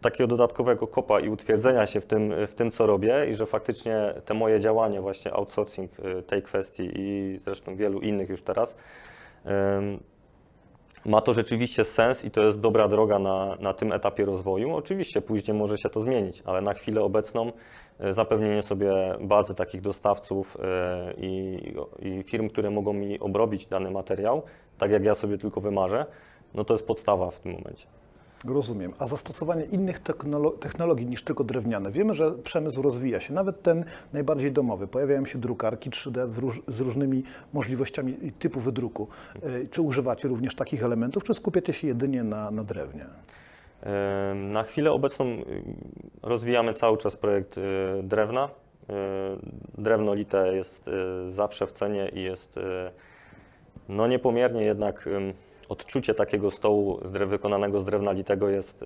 takiego 0.02 0.28
dodatkowego 0.28 0.88
kopa 0.88 1.20
i 1.20 1.30
utwierdzenia 1.30 1.88
się 1.88 2.02
w 2.02 2.06
tym, 2.06 2.34
w 2.48 2.56
tym, 2.56 2.72
co 2.72 2.86
robię 2.86 3.26
i 3.30 3.36
że 3.36 3.46
faktycznie 3.46 4.14
te 4.26 4.34
moje 4.34 4.60
działanie, 4.60 5.02
właśnie 5.02 5.34
outsourcing 5.34 5.92
e, 6.00 6.22
tej 6.22 6.42
kwestii 6.42 6.92
i 6.96 7.40
zresztą 7.44 7.76
wielu 7.76 8.00
innych 8.00 8.30
już 8.30 8.42
teraz, 8.42 8.76
ma 11.06 11.22
to 11.22 11.34
rzeczywiście 11.34 11.84
sens 11.84 12.26
i 12.26 12.32
to 12.32 12.42
jest 12.42 12.60
dobra 12.60 12.88
droga 12.88 13.20
na, 13.20 13.58
na 13.60 13.74
tym 13.74 13.92
etapie 13.92 14.26
rozwoju. 14.26 14.76
Oczywiście 14.76 15.22
później 15.22 15.58
może 15.58 15.78
się 15.78 15.90
to 15.90 16.00
zmienić, 16.00 16.44
ale 16.46 16.62
na 16.62 16.74
chwilę 16.74 17.02
obecną 17.02 17.48
e, 17.48 17.52
zapewnienie 18.12 18.62
sobie 18.64 18.92
bazy 19.22 19.56
takich 19.56 19.82
dostawców 19.82 20.58
e, 20.64 21.14
i, 21.18 21.60
i 22.00 22.24
firm, 22.24 22.50
które 22.50 22.70
mogą 22.70 22.94
mi 22.94 23.20
obrobić 23.20 23.66
dany 23.66 23.92
materiał, 23.92 24.42
tak 24.78 24.92
jak 24.92 25.04
ja 25.04 25.16
sobie 25.16 25.38
tylko 25.38 25.62
wymarzę, 25.62 26.06
no 26.54 26.64
to 26.64 26.74
jest 26.74 26.86
podstawa 26.88 27.32
w 27.32 27.40
tym 27.40 27.52
momencie. 27.52 27.86
Rozumiem. 28.48 28.94
A 29.00 29.08
zastosowanie 29.08 29.64
innych 29.66 30.02
technolo- 30.04 30.60
technologii 30.60 31.06
niż 31.06 31.24
tylko 31.24 31.44
drewniane. 31.44 31.92
Wiemy, 31.92 32.14
że 32.14 32.32
przemysł 32.32 32.82
rozwija 32.82 33.20
się, 33.20 33.34
nawet 33.34 33.62
ten 33.62 33.86
najbardziej 34.14 34.52
domowy. 34.52 34.88
Pojawiają 34.88 35.26
się 35.26 35.40
drukarki 35.40 35.90
3D 35.90 36.28
w 36.28 36.38
róż- 36.40 36.62
z 36.68 36.80
różnymi 36.80 37.24
możliwościami 37.54 38.14
typu 38.40 38.60
wydruku. 38.60 39.08
Y, 39.46 39.68
Czy 39.72 39.82
używacie 39.82 40.28
również 40.28 40.56
takich 40.56 40.84
elementów, 40.84 41.24
czy 41.24 41.34
skupiacie 41.34 41.74
się 41.74 41.88
jedynie 41.88 42.24
na, 42.24 42.52
na 42.52 42.64
drewnie? 42.64 43.06
Na 44.36 44.64
chwilę 44.64 44.92
obecną 44.92 45.26
y, 45.26 45.44
rozwijamy 46.24 46.74
cały 46.74 46.98
czas 46.98 47.16
projekt 47.16 47.58
y, 47.58 47.62
drewna. 48.04 48.50
Y, 48.50 48.94
Drewno 49.82 50.14
lite 50.14 50.56
jest 50.56 50.90
zawsze 51.30 51.68
w 51.68 51.72
cenie 51.72 52.10
i 52.10 52.24
jest 52.24 52.60
no 53.90 54.08
niepomiernie 54.08 54.62
jednak 54.64 55.10
odczucie 55.70 56.14
takiego 56.14 56.52
stołu 56.52 57.00
wykonanego 57.04 57.80
z 57.80 57.86
drewna 57.86 58.12
litego 58.12 58.50
jest 58.50 58.86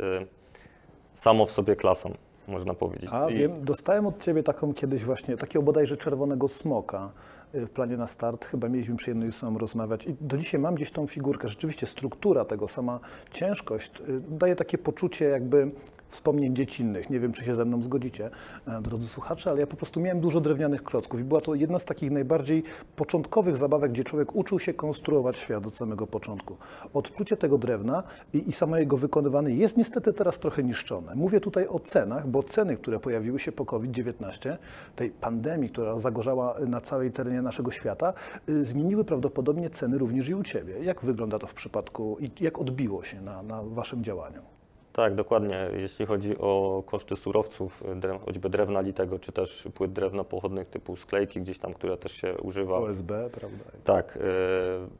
samo 1.13 1.45
w 1.45 1.51
sobie 1.51 1.75
klasą, 1.75 2.13
można 2.47 2.73
powiedzieć. 2.73 3.09
A 3.13 3.29
I- 3.29 3.37
wiem, 3.37 3.65
dostałem 3.65 4.05
od 4.07 4.19
Ciebie 4.23 4.43
taką 4.43 4.73
kiedyś 4.73 5.03
właśnie, 5.05 5.37
takiego 5.37 5.63
bodajże 5.63 5.97
czerwonego 5.97 6.47
smoka 6.47 7.11
w 7.53 7.69
planie 7.69 7.97
na 7.97 8.07
start. 8.07 8.45
Chyba 8.45 8.69
mieliśmy 8.69 8.95
przyjemność 8.95 9.33
ze 9.33 9.39
sobą 9.39 9.57
rozmawiać 9.57 10.05
i 10.05 10.15
do 10.21 10.37
dzisiaj 10.37 10.59
mam 10.59 10.75
gdzieś 10.75 10.91
tą 10.91 11.07
figurkę. 11.07 11.47
Rzeczywiście 11.47 11.85
struktura 11.85 12.45
tego, 12.45 12.67
sama 12.67 12.99
ciężkość 13.31 13.91
y, 14.09 14.21
daje 14.29 14.55
takie 14.55 14.77
poczucie 14.77 15.25
jakby 15.25 15.71
wspomnień 16.17 16.55
dziecinnych. 16.55 17.09
Nie 17.09 17.19
wiem, 17.19 17.31
czy 17.31 17.45
się 17.45 17.55
ze 17.55 17.65
mną 17.65 17.83
zgodzicie, 17.83 18.29
e, 18.67 18.81
drodzy 18.81 19.07
słuchacze, 19.07 19.49
ale 19.51 19.59
ja 19.59 19.67
po 19.67 19.75
prostu 19.75 19.99
miałem 19.99 20.19
dużo 20.19 20.41
drewnianych 20.41 20.83
klocków 20.83 21.19
i 21.19 21.23
była 21.23 21.41
to 21.41 21.55
jedna 21.55 21.79
z 21.79 21.85
takich 21.85 22.11
najbardziej 22.11 22.63
początkowych 22.95 23.57
zabawek, 23.57 23.91
gdzie 23.91 24.03
człowiek 24.03 24.35
uczył 24.35 24.59
się 24.59 24.73
konstruować 24.73 25.37
świat 25.37 25.67
od 25.67 25.75
samego 25.75 26.07
początku. 26.07 26.57
Odczucie 26.93 27.37
tego 27.37 27.57
drewna 27.57 28.03
i, 28.33 28.49
i 28.49 28.51
samo 28.51 28.77
jego 28.77 28.97
wykonywanie 28.97 29.55
jest 29.55 29.77
niestety 29.77 30.13
teraz 30.13 30.39
trochę 30.39 30.63
niszczone. 30.63 31.15
Mówię 31.15 31.39
tutaj 31.39 31.67
o 31.67 31.79
cenach, 31.79 32.27
bo 32.27 32.43
ceny, 32.43 32.77
które 32.77 32.99
pojawiły 32.99 33.39
się 33.39 33.51
po 33.51 33.65
COVID-19, 33.65 34.57
tej 34.95 35.09
pandemii, 35.09 35.69
która 35.69 35.99
zagorzała 35.99 36.55
na 36.67 36.81
całej 36.81 37.11
terenie 37.11 37.41
naszego 37.41 37.71
świata, 37.71 38.13
y, 38.49 38.65
zmieniły 38.65 39.03
prawdopodobnie 39.03 39.69
ceny 39.69 39.97
również 39.97 40.29
i 40.29 40.35
u 40.35 40.43
Ciebie. 40.43 40.73
Jak 40.83 41.05
wygląda 41.05 41.39
to 41.39 41.47
w 41.47 41.53
przypadku 41.53 42.17
i 42.19 42.43
jak 42.43 42.59
odbiło 42.59 43.03
się 43.03 43.21
na, 43.21 43.43
na 43.43 43.63
Waszym 43.63 44.03
działaniu? 44.03 44.56
Tak, 44.97 45.15
dokładnie. 45.15 45.69
Jeśli 45.73 46.05
chodzi 46.05 46.37
o 46.37 46.83
koszty 46.85 47.15
surowców, 47.15 47.83
choćby 48.25 48.49
drewna 48.49 48.81
litego, 48.81 49.19
czy 49.19 49.31
też 49.31 49.67
płyt 49.73 49.93
drewna 49.93 50.23
pochodnych 50.23 50.69
typu 50.69 50.95
sklejki 50.95 51.41
gdzieś 51.41 51.59
tam, 51.59 51.73
które 51.73 51.97
też 51.97 52.11
się 52.11 52.37
używa. 52.37 52.77
OSB, 52.77 53.11
prawda? 53.31 53.63
Tak, 53.83 54.15
y, 54.17 54.19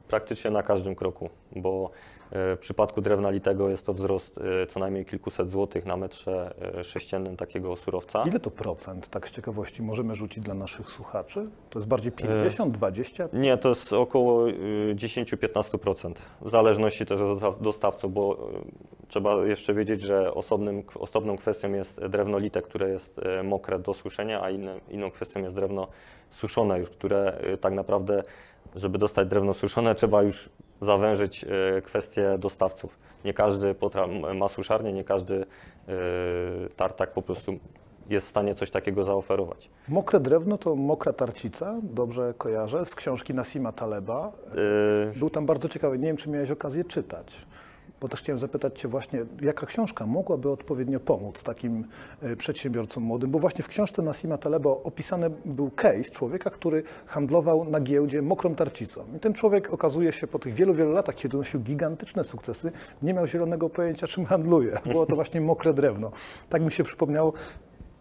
praktycznie 0.08 0.50
na 0.50 0.62
każdym 0.62 0.94
kroku, 0.94 1.30
bo 1.56 1.90
y, 2.52 2.56
w 2.56 2.58
przypadku 2.60 3.00
drewna 3.00 3.30
litego 3.30 3.68
jest 3.68 3.86
to 3.86 3.92
wzrost 3.94 4.38
y, 4.38 4.66
co 4.66 4.80
najmniej 4.80 5.04
kilkuset 5.04 5.50
złotych 5.50 5.86
na 5.86 5.96
metrze 5.96 6.54
sześciennym 6.82 7.36
takiego 7.36 7.76
surowca. 7.76 8.22
Ile 8.26 8.40
to 8.40 8.50
procent, 8.50 9.08
tak 9.08 9.28
z 9.28 9.30
ciekawości, 9.30 9.82
możemy 9.82 10.14
rzucić 10.16 10.44
dla 10.44 10.54
naszych 10.54 10.90
słuchaczy? 10.90 11.50
To 11.70 11.78
jest 11.78 11.88
bardziej 11.88 12.12
50, 12.12 12.74
20? 12.74 13.28
Nie, 13.32 13.56
to 13.56 13.68
jest 13.68 13.92
około 13.92 14.48
y, 14.48 14.94
10-15%, 14.94 16.12
w 16.40 16.50
zależności 16.50 17.06
też 17.06 17.20
od 17.20 17.38
dostaw- 17.38 17.60
dostawców, 17.60 18.12
bo 18.12 18.50
trzeba 19.08 19.36
jeszcze 19.46 19.74
wiedzieć, 19.74 20.02
że 20.02 20.34
osobnym, 20.34 20.82
osobną 20.94 21.36
kwestią 21.36 21.72
jest 21.72 22.06
drewno 22.06 22.38
lite, 22.38 22.62
które 22.62 22.88
jest 22.88 23.18
y, 23.40 23.42
mokre 23.42 23.78
do 23.78 23.94
suszenia, 23.94 24.42
a 24.42 24.50
inne, 24.50 24.80
inną 24.88 25.10
kwestią 25.10 25.42
jest 25.42 25.54
drewno 25.54 25.88
suszone 26.30 26.78
już, 26.78 26.90
które 26.90 27.40
y, 27.54 27.58
tak 27.58 27.72
naprawdę, 27.72 28.22
żeby 28.74 28.98
dostać 28.98 29.28
drewno 29.28 29.54
suszone, 29.54 29.94
trzeba 29.94 30.22
już 30.22 30.50
zawężyć 30.80 31.44
y, 31.44 31.82
kwestię 31.82 32.36
dostawców. 32.38 32.98
Nie 33.24 33.34
każdy 33.34 33.74
potra- 33.74 34.34
ma 34.34 34.48
suszarnię, 34.48 34.92
nie 34.92 35.04
każdy 35.04 35.44
tartak 36.76 37.12
po 37.12 37.22
prostu 37.22 37.52
jest 38.08 38.26
w 38.26 38.30
stanie 38.30 38.54
coś 38.54 38.70
takiego 38.70 39.04
zaoferować. 39.04 39.70
Mokre 39.88 40.20
drewno 40.20 40.58
to 40.58 40.74
mokra 40.76 41.12
tarcica, 41.12 41.74
dobrze 41.82 42.34
kojarzę, 42.38 42.86
z 42.86 42.94
książki 42.94 43.34
Nasima 43.34 43.72
Taleba. 43.72 44.32
Był 45.16 45.30
tam 45.30 45.46
bardzo 45.46 45.68
ciekawy, 45.68 45.98
nie 45.98 46.06
wiem, 46.06 46.16
czy 46.16 46.30
miałeś 46.30 46.50
okazję 46.50 46.84
czytać. 46.84 47.46
Bo 48.00 48.08
też 48.08 48.20
chciałem 48.20 48.38
zapytać 48.38 48.80
Cię 48.80 48.88
właśnie, 48.88 49.26
jaka 49.40 49.66
książka 49.66 50.06
mogłaby 50.06 50.50
odpowiednio 50.50 51.00
pomóc 51.00 51.42
takim 51.42 51.84
e, 52.22 52.36
przedsiębiorcom 52.36 53.02
młodym? 53.02 53.30
Bo 53.30 53.38
właśnie 53.38 53.64
w 53.64 53.68
książce 53.68 54.02
Nasima 54.02 54.38
Taleba 54.38 54.70
opisany 54.70 55.30
był 55.44 55.70
case 55.70 56.10
człowieka, 56.10 56.50
który 56.50 56.82
handlował 57.06 57.64
na 57.64 57.80
giełdzie 57.80 58.22
mokrą 58.22 58.54
tarcicą. 58.54 59.04
I 59.16 59.20
ten 59.20 59.34
człowiek 59.34 59.72
okazuje 59.72 60.12
się 60.12 60.26
po 60.26 60.38
tych 60.38 60.54
wielu, 60.54 60.74
wielu 60.74 60.92
latach, 60.92 61.14
kiedy 61.14 61.36
nosił 61.36 61.60
gigantyczne 61.60 62.24
sukcesy, 62.24 62.72
nie 63.02 63.14
miał 63.14 63.26
zielonego 63.26 63.70
pojęcia, 63.70 64.06
czym 64.06 64.24
handluje. 64.24 64.78
Było 64.92 65.06
to 65.06 65.14
właśnie 65.14 65.40
mokre 65.40 65.74
drewno. 65.74 66.10
Tak 66.48 66.62
mi 66.62 66.72
się 66.72 66.84
przypomniało, 66.84 67.32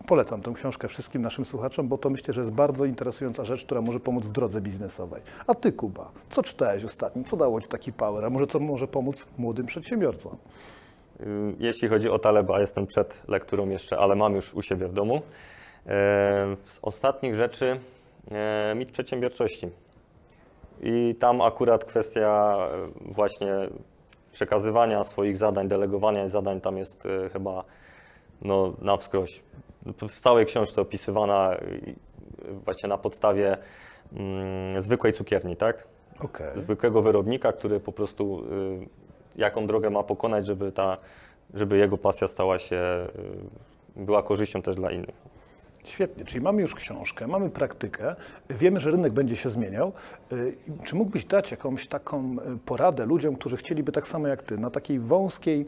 Polecam 0.07 0.41
tę 0.41 0.53
książkę 0.53 0.87
wszystkim 0.87 1.21
naszym 1.21 1.45
słuchaczom, 1.45 1.87
bo 1.87 1.97
to 1.97 2.09
myślę, 2.09 2.33
że 2.33 2.41
jest 2.41 2.53
bardzo 2.53 2.85
interesująca 2.85 3.45
rzecz, 3.45 3.65
która 3.65 3.81
może 3.81 3.99
pomóc 3.99 4.25
w 4.25 4.31
drodze 4.31 4.61
biznesowej. 4.61 5.21
A 5.47 5.55
ty, 5.55 5.71
Kuba, 5.71 6.11
co 6.29 6.43
czytałeś 6.43 6.83
ostatnio? 6.83 7.23
Co 7.23 7.37
dało 7.37 7.61
ci 7.61 7.67
taki 7.67 7.93
power? 7.93 8.25
A 8.25 8.29
może 8.29 8.47
co 8.47 8.59
może 8.59 8.87
pomóc 8.87 9.25
młodym 9.37 9.65
przedsiębiorcom? 9.65 10.37
Y, 11.19 11.25
Jeśli 11.59 11.87
chodzi 11.87 12.09
o 12.09 12.19
Taleba, 12.19 12.59
jestem 12.59 12.87
przed 12.87 13.23
lekturą 13.27 13.69
jeszcze, 13.69 13.97
ale 13.97 14.15
mam 14.15 14.35
już 14.35 14.53
u 14.53 14.61
siebie 14.61 14.87
w 14.87 14.93
domu. 14.93 15.15
E, 15.15 15.21
Z 16.65 16.79
ostatnich 16.81 17.35
rzeczy 17.35 17.79
e, 18.31 18.75
mit 18.75 18.91
przedsiębiorczości. 18.91 19.69
I 20.81 21.15
tam 21.19 21.41
akurat 21.41 21.85
kwestia 21.85 22.57
e, 23.07 23.13
właśnie 23.13 23.53
przekazywania 24.31 25.03
swoich 25.03 25.37
zadań, 25.37 25.67
delegowania 25.67 26.27
zadań 26.27 26.61
tam 26.61 26.77
jest 26.77 27.03
chyba 27.33 27.63
no, 28.41 28.73
na 28.81 28.97
wskroś. 28.97 29.43
W 30.08 30.20
całej 30.20 30.46
książce 30.46 30.82
opisywana 30.82 31.53
e, 31.53 31.60
właśnie 32.65 32.89
na 32.89 32.98
podstawie 32.98 33.58
mm, 34.13 34.82
zwykłej 34.82 35.13
cukierni, 35.13 35.56
tak? 35.56 35.88
Okej. 36.20 36.62
zwykłego 36.62 37.01
wyrobnika, 37.01 37.53
który 37.53 37.79
po 37.79 37.91
prostu 37.91 38.44
y, 38.44 38.88
jaką 39.36 39.67
drogę 39.67 39.89
ma 39.89 40.03
pokonać, 40.03 40.46
żeby 40.48 40.72
ta, 40.72 40.98
żeby 41.53 41.77
jego 41.77 41.98
pasja 41.98 42.27
stała 42.27 42.60
się, 42.60 43.08
y, 43.98 44.03
była 44.03 44.24
korzyścią 44.24 44.62
też 44.62 44.75
dla 44.75 44.91
innych. 44.91 45.15
Świetnie, 45.84 46.25
czyli 46.25 46.41
mamy 46.41 46.62
już 46.62 46.75
książkę, 46.75 47.27
mamy 47.27 47.50
praktykę, 47.50 48.15
wiemy, 48.50 48.79
że 48.79 48.91
rynek 48.91 49.13
będzie 49.13 49.36
się 49.36 49.50
zmieniał. 49.50 49.94
Y, 50.32 50.58
Czy 50.86 50.96
mógłbyś 50.96 51.25
dać 51.25 51.51
jakąś 51.51 51.88
taką 51.88 52.36
y, 52.56 52.58
poradę 52.65 53.06
ludziom, 53.06 53.36
którzy 53.36 53.58
chcieliby 53.58 53.91
tak 53.91 54.08
samo 54.08 54.27
jak 54.27 54.41
ty, 54.44 54.58
na 54.58 54.70
takiej 54.70 55.00
wąskiej 55.00 55.65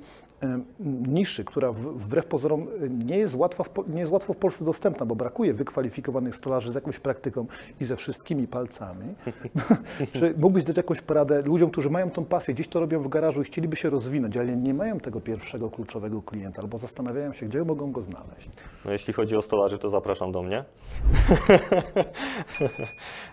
niszy, 1.08 1.46
która 1.46 1.72
wbrew 1.72 2.26
pozorom 2.26 2.62
e, 2.62 2.90
nie 2.90 3.18
jest, 3.18 3.36
łatwa 3.36 3.64
w, 3.64 3.70
nie 3.88 4.00
jest 4.00 4.12
łatwo 4.12 4.34
w 4.34 4.38
Polsce 4.38 4.66
dostępna, 4.66 5.06
bo 5.06 5.16
brakuje 5.16 5.54
wykwalifikowanych 5.54 6.36
stolarzy 6.36 6.72
z 6.72 6.76
jakąś 6.76 7.00
praktyką 7.00 7.46
i 7.80 7.86
ze 7.86 7.96
wszystkimi 7.96 8.48
palcami. 8.48 9.16
Czy 10.14 10.34
mógłbyś 10.38 10.64
dać 10.64 10.78
jakąś 10.78 11.02
poradę 11.02 11.42
ludziom, 11.42 11.70
którzy 11.70 11.90
mają 11.90 12.10
tą 12.10 12.26
pasję, 12.26 12.54
gdzieś 12.54 12.68
to 12.68 12.80
robią 12.80 13.02
w 13.02 13.08
garażu 13.08 13.42
i 13.42 13.46
chcieliby 13.46 13.76
się 13.76 13.90
rozwinąć, 13.90 14.38
ale 14.38 14.58
nie 14.58 14.74
mają 14.74 15.00
tego 15.00 15.22
pierwszego 15.22 15.70
kluczowego 15.70 16.22
klienta 16.22 16.62
albo 16.62 16.78
zastanawiają 16.78 17.34
się, 17.34 17.46
gdzie 17.46 17.64
mogą 17.64 17.92
go 17.92 18.02
znaleźć? 18.02 18.50
No, 18.86 18.92
jeśli 18.92 19.14
chodzi 19.14 19.36
o 19.36 19.42
stolarzy, 19.42 19.78
to 19.78 19.90
zapraszam 19.90 20.32
do 20.32 20.42
mnie. 20.42 20.66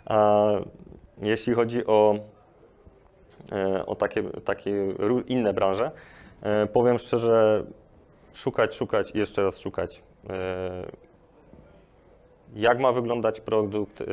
A 0.06 0.46
jeśli 1.22 1.54
chodzi 1.54 1.86
o, 1.86 2.14
e, 3.52 3.86
o 3.86 3.94
takie, 3.94 4.22
takie 4.22 4.94
inne 5.26 5.54
branże, 5.54 5.90
powiem 6.72 6.98
szczerze, 6.98 7.64
szukać, 8.34 8.74
szukać 8.74 9.10
i 9.14 9.18
jeszcze 9.18 9.42
raz 9.42 9.60
szukać. 9.60 10.02
E, 10.30 10.86
Jak 12.54 12.78
ma 12.80 12.92
wyglądać 12.92 13.40
produkt, 13.40 14.00
e, 14.00 14.04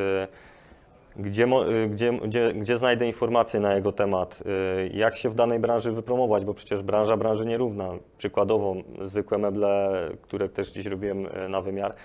gdzie, 1.15 1.43
e, 1.43 1.87
gdzie, 1.87 2.11
gdzie, 2.13 2.53
gdzie 2.53 2.77
znajdę 2.77 3.07
informacje 3.07 3.59
na 3.59 3.75
jego 3.75 3.91
temat, 3.91 4.43
e, 4.45 4.87
jak 4.87 5.15
się 5.17 5.29
w 5.29 5.35
danej 5.35 5.59
branży 5.59 5.91
wypromować, 5.91 6.45
bo 6.45 6.53
przecież 6.53 6.83
branża 6.83 7.17
branży 7.17 7.45
nierówna. 7.45 7.91
Przykładowo 8.17 8.75
zwykłe 9.01 9.37
meble, 9.37 9.91
które 10.21 10.49
też 10.49 10.71
dziś 10.71 10.85
robiłem 10.85 11.27
e, 11.33 11.49
na 11.49 11.61
wymiar. 11.61 11.95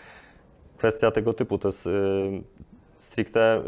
Kwestia 0.76 1.10
tego 1.10 1.32
typu 1.32 1.58
to 1.58 1.68
jest 1.68 1.86
e, 1.86 1.90
stricte 2.98 3.40
e, 3.40 3.62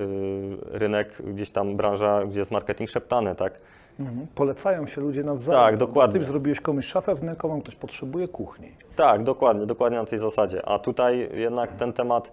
rynek, 0.78 1.22
gdzieś 1.24 1.50
tam 1.50 1.76
branża, 1.76 2.26
gdzie 2.26 2.38
jest 2.38 2.50
marketing 2.50 2.90
szeptany, 2.90 3.34
tak? 3.34 3.60
Mhm. 4.00 4.26
Polecają 4.34 4.86
się 4.86 5.00
ludzie 5.00 5.24
nawzajem. 5.24 5.62
Tak, 5.62 5.76
dokładnie. 5.76 6.18
Ty 6.20 6.24
zrobiłeś 6.24 6.60
komuś 6.60 6.86
szafę 6.86 7.14
wnękową, 7.14 7.62
ktoś 7.62 7.74
potrzebuje 7.74 8.28
kuchni. 8.28 8.68
Tak, 8.96 9.24
dokładnie, 9.24 9.66
dokładnie 9.66 9.98
na 9.98 10.04
tej 10.04 10.18
zasadzie. 10.18 10.68
A 10.68 10.78
tutaj 10.78 11.28
jednak 11.34 11.70
ten 11.72 11.92
temat 11.92 12.32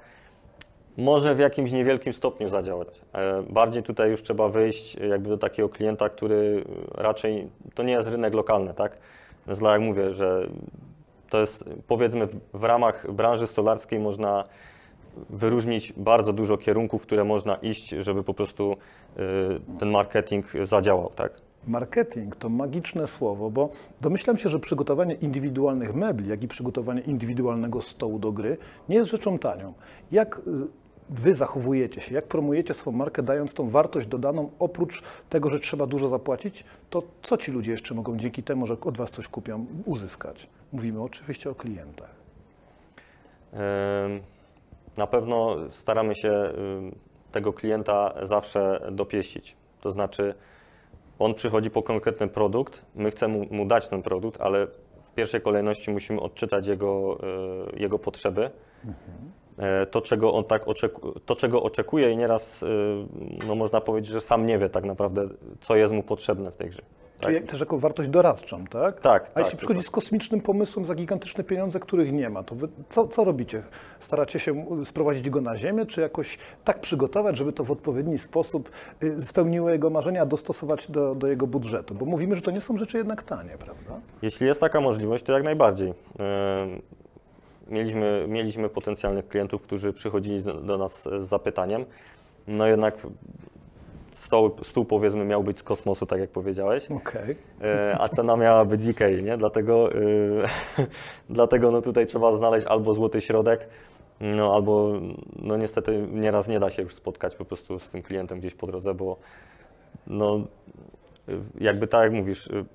może 0.97 1.35
w 1.35 1.39
jakimś 1.39 1.71
niewielkim 1.71 2.13
stopniu 2.13 2.49
zadziałać. 2.49 2.87
E, 3.13 3.43
Bardziej 3.49 3.83
tutaj 3.83 4.11
już 4.11 4.23
trzeba 4.23 4.49
wyjść 4.49 4.95
jakby 4.95 5.29
do 5.29 5.37
takiego 5.37 5.69
klienta, 5.69 6.09
który 6.09 6.63
raczej, 6.95 7.49
to 7.75 7.83
nie 7.83 7.93
jest 7.93 8.09
rynek 8.09 8.33
lokalny, 8.33 8.73
tak? 8.73 8.97
Więc 9.47 9.59
tak 9.59 9.69
jak 9.71 9.81
mówię, 9.81 10.13
że 10.13 10.47
to 11.29 11.39
jest 11.39 11.63
powiedzmy 11.87 12.27
w, 12.53 12.63
ramach 12.63 13.11
branży 13.11 13.47
stolarskiej 13.47 13.99
można 13.99 14.43
wyróżnić 15.29 15.93
bardzo 15.93 16.33
dużo 16.33 16.57
kierunków, 16.57 17.01
które 17.01 17.23
można 17.23 17.55
iść, 17.55 17.89
żeby 17.89 18.23
po 18.23 18.33
prostu 18.33 18.75
ten 19.79 19.89
marketing 19.91 20.45
zadziałał, 20.63 21.11
tak? 21.15 21.46
Marketing 21.67 22.35
to 22.35 22.49
magiczne 22.49 23.07
słowo, 23.07 23.49
bo 23.49 23.69
domyślam 24.01 24.37
się, 24.37 24.49
że 24.49 24.59
przygotowanie 24.59 25.13
indywidualnych 25.13 25.95
mebli, 25.95 26.29
jak 26.29 26.43
i 26.43 26.47
przygotowanie 26.47 27.01
indywidualnego 27.01 27.81
stołu 27.81 28.19
do 28.19 28.31
gry 28.31 28.57
nie 28.89 28.95
jest 28.95 29.09
rzeczą 29.09 29.39
tanią. 29.39 29.73
Jak 30.11 30.37
y, 30.39 30.41
wy 31.09 31.33
zachowujecie 31.33 32.01
się, 32.01 32.15
jak 32.15 32.27
promujecie 32.27 32.73
swoją 32.73 32.97
markę, 32.97 33.23
dając 33.23 33.53
tą 33.53 33.69
wartość 33.69 34.07
dodaną, 34.07 34.49
oprócz 34.59 35.03
tego, 35.29 35.49
że 35.49 35.59
trzeba 35.59 35.85
dużo 35.85 36.07
zapłacić, 36.07 36.63
to 36.89 37.03
co 37.23 37.37
ci 37.37 37.51
ludzie 37.51 37.71
jeszcze 37.71 37.95
mogą 37.95 38.17
dzięki 38.17 38.43
temu, 38.43 38.67
że 38.67 38.77
od 38.81 38.97
was 38.97 39.11
coś 39.11 39.27
kupią, 39.27 39.65
uzyskać? 39.85 40.49
Mówimy 40.71 41.01
oczywiście 41.01 41.49
o 41.49 41.55
klientach. 41.55 42.17
Na 44.97 45.07
pewno 45.07 45.55
staramy 45.69 46.15
się 46.15 46.53
tego 47.31 47.53
klienta 47.53 48.13
zawsze 48.21 48.89
dopieścić. 48.91 49.55
To 49.81 49.91
znaczy, 49.91 50.33
on 51.19 51.33
przychodzi 51.33 51.69
po 51.69 51.83
konkretny 51.83 52.27
produkt, 52.27 52.85
my 52.95 53.11
chcemy 53.11 53.47
mu, 53.51 53.65
dać 53.65 53.89
ten 53.89 54.01
produkt, 54.01 54.41
ale 54.41 54.67
w 55.03 55.11
pierwszej 55.15 55.41
kolejności 55.41 55.91
musimy 55.91 56.21
odczytać 56.21 56.67
jego, 56.67 57.17
y, 57.73 57.79
jego 57.79 57.99
potrzeby. 57.99 58.49
E, 59.57 59.85
To 59.85 60.01
czego, 60.01 60.33
on 60.33 60.43
tak 60.43 60.67
oczeku, 60.67 61.19
to, 61.25 61.35
czego 61.35 61.63
oczekuje, 61.63 62.11
i 62.11 62.17
nieraz 62.17 62.63
y, 62.63 62.67
no, 63.47 63.55
można 63.55 63.81
powiedzieć, 63.81 64.11
że 64.11 64.21
sam 64.21 64.45
nie 64.45 64.57
wie 64.57 64.69
tak 64.69 64.83
naprawdę, 64.83 65.27
co 65.61 65.75
jest 65.75 65.93
mu 65.93 66.03
potrzebne 66.03 66.51
w 66.51 66.55
tej 66.57 66.69
grze. 66.69 66.81
Tak? 67.19 67.33
Czyli 67.33 67.47
też 67.47 67.59
jako 67.59 67.79
wartość 67.79 68.09
doradczą, 68.09 68.65
tak? 68.65 68.99
Tak, 68.99 69.23
A 69.23 69.25
tak, 69.25 69.43
jeśli 69.43 69.57
przychodzi 69.57 69.83
z 69.83 69.89
kosmicznym 69.89 70.41
pomysłem 70.41 70.85
za 70.85 70.95
gigantyczne 70.95 71.43
pieniądze, 71.43 71.79
których 71.79 72.13
nie 72.13 72.29
ma, 72.29 72.43
to 72.43 72.55
wy 72.55 72.67
co, 72.89 73.07
co 73.07 73.23
robicie? 73.23 73.63
Staracie 73.99 74.39
się 74.39 74.51
m, 74.51 74.85
sprowadzić 74.85 75.29
go 75.29 75.41
na 75.41 75.57
ziemię, 75.57 75.85
czy 75.85 76.01
jakoś 76.01 76.37
tak 76.63 76.81
przygotować, 76.81 77.37
żeby 77.37 77.53
to 77.53 77.63
w 77.63 77.71
odpowiedni 77.71 78.17
sposób 78.17 78.71
y, 79.03 79.21
spełniło 79.21 79.69
jego 79.69 79.89
marzenia, 79.89 80.25
dostosować 80.25 80.91
do, 80.91 81.15
do 81.15 81.27
jego 81.27 81.47
budżetu? 81.47 81.95
Bo 81.95 82.05
mówimy, 82.05 82.35
że 82.35 82.41
to 82.41 82.51
nie 82.51 82.61
są 82.61 82.77
rzeczy 82.77 82.97
jednak 82.97 83.23
tanie, 83.23 83.57
prawda? 83.59 83.99
Jeśli 84.21 84.47
jest 84.47 84.59
taka 84.61 84.81
możliwość, 84.81 85.23
to 85.23 85.31
jak 85.31 85.43
najbardziej. 85.43 85.89
Ym, 85.89 86.81
Mieliśmy, 87.69 88.25
mieliśmy 88.27 88.69
potencjalnych 88.69 89.27
klientów, 89.27 89.61
którzy 89.61 89.93
przychodzili 89.93 90.43
do 90.43 90.77
nas 90.77 91.03
z 91.03 91.23
zapytaniem. 91.23 91.85
No 92.47 92.67
jednak 92.67 93.07
stół, 94.17 94.51
stół 94.63 94.85
powiedzmy 94.85 95.25
miał 95.25 95.43
być 95.43 95.59
z 95.59 95.63
kosmosu, 95.63 96.05
tak 96.05 96.19
jak 96.19 96.29
powiedziałeś, 96.29 96.91
Okej. 96.91 97.35
e, 97.61 97.97
a 97.99 98.09
cena 98.09 98.37
miała 98.37 98.65
być 98.65 98.85
Ikei, 98.85 99.23
nie? 99.23 99.37
Dlatego, 99.37 99.95
y, 99.95 100.43
dlatego 101.29 101.71
no 101.71 101.81
tutaj 101.81 102.05
trzeba 102.05 102.37
znaleźć 102.37 102.65
albo 102.65 102.93
złoty 102.93 103.21
środek, 103.21 103.67
no 104.19 104.55
albo 104.55 104.91
no 105.41 105.57
niestety 105.57 106.07
nieraz 106.11 106.47
nie 106.47 106.59
da 106.59 106.69
się 106.69 106.81
już 106.81 106.95
spotkać 106.95 107.35
po 107.35 107.45
prostu 107.45 107.79
z 107.79 107.89
tym 107.89 108.03
klientem 108.03 108.39
gdzieś 108.39 108.53
po 108.53 108.67
drodze, 108.67 108.93
bo 108.93 109.17
no 110.07 110.41
jakby 111.59 111.87
tak 111.87 112.03
jak 112.03 112.13
mówisz, 112.13 112.47
y, 112.47 112.65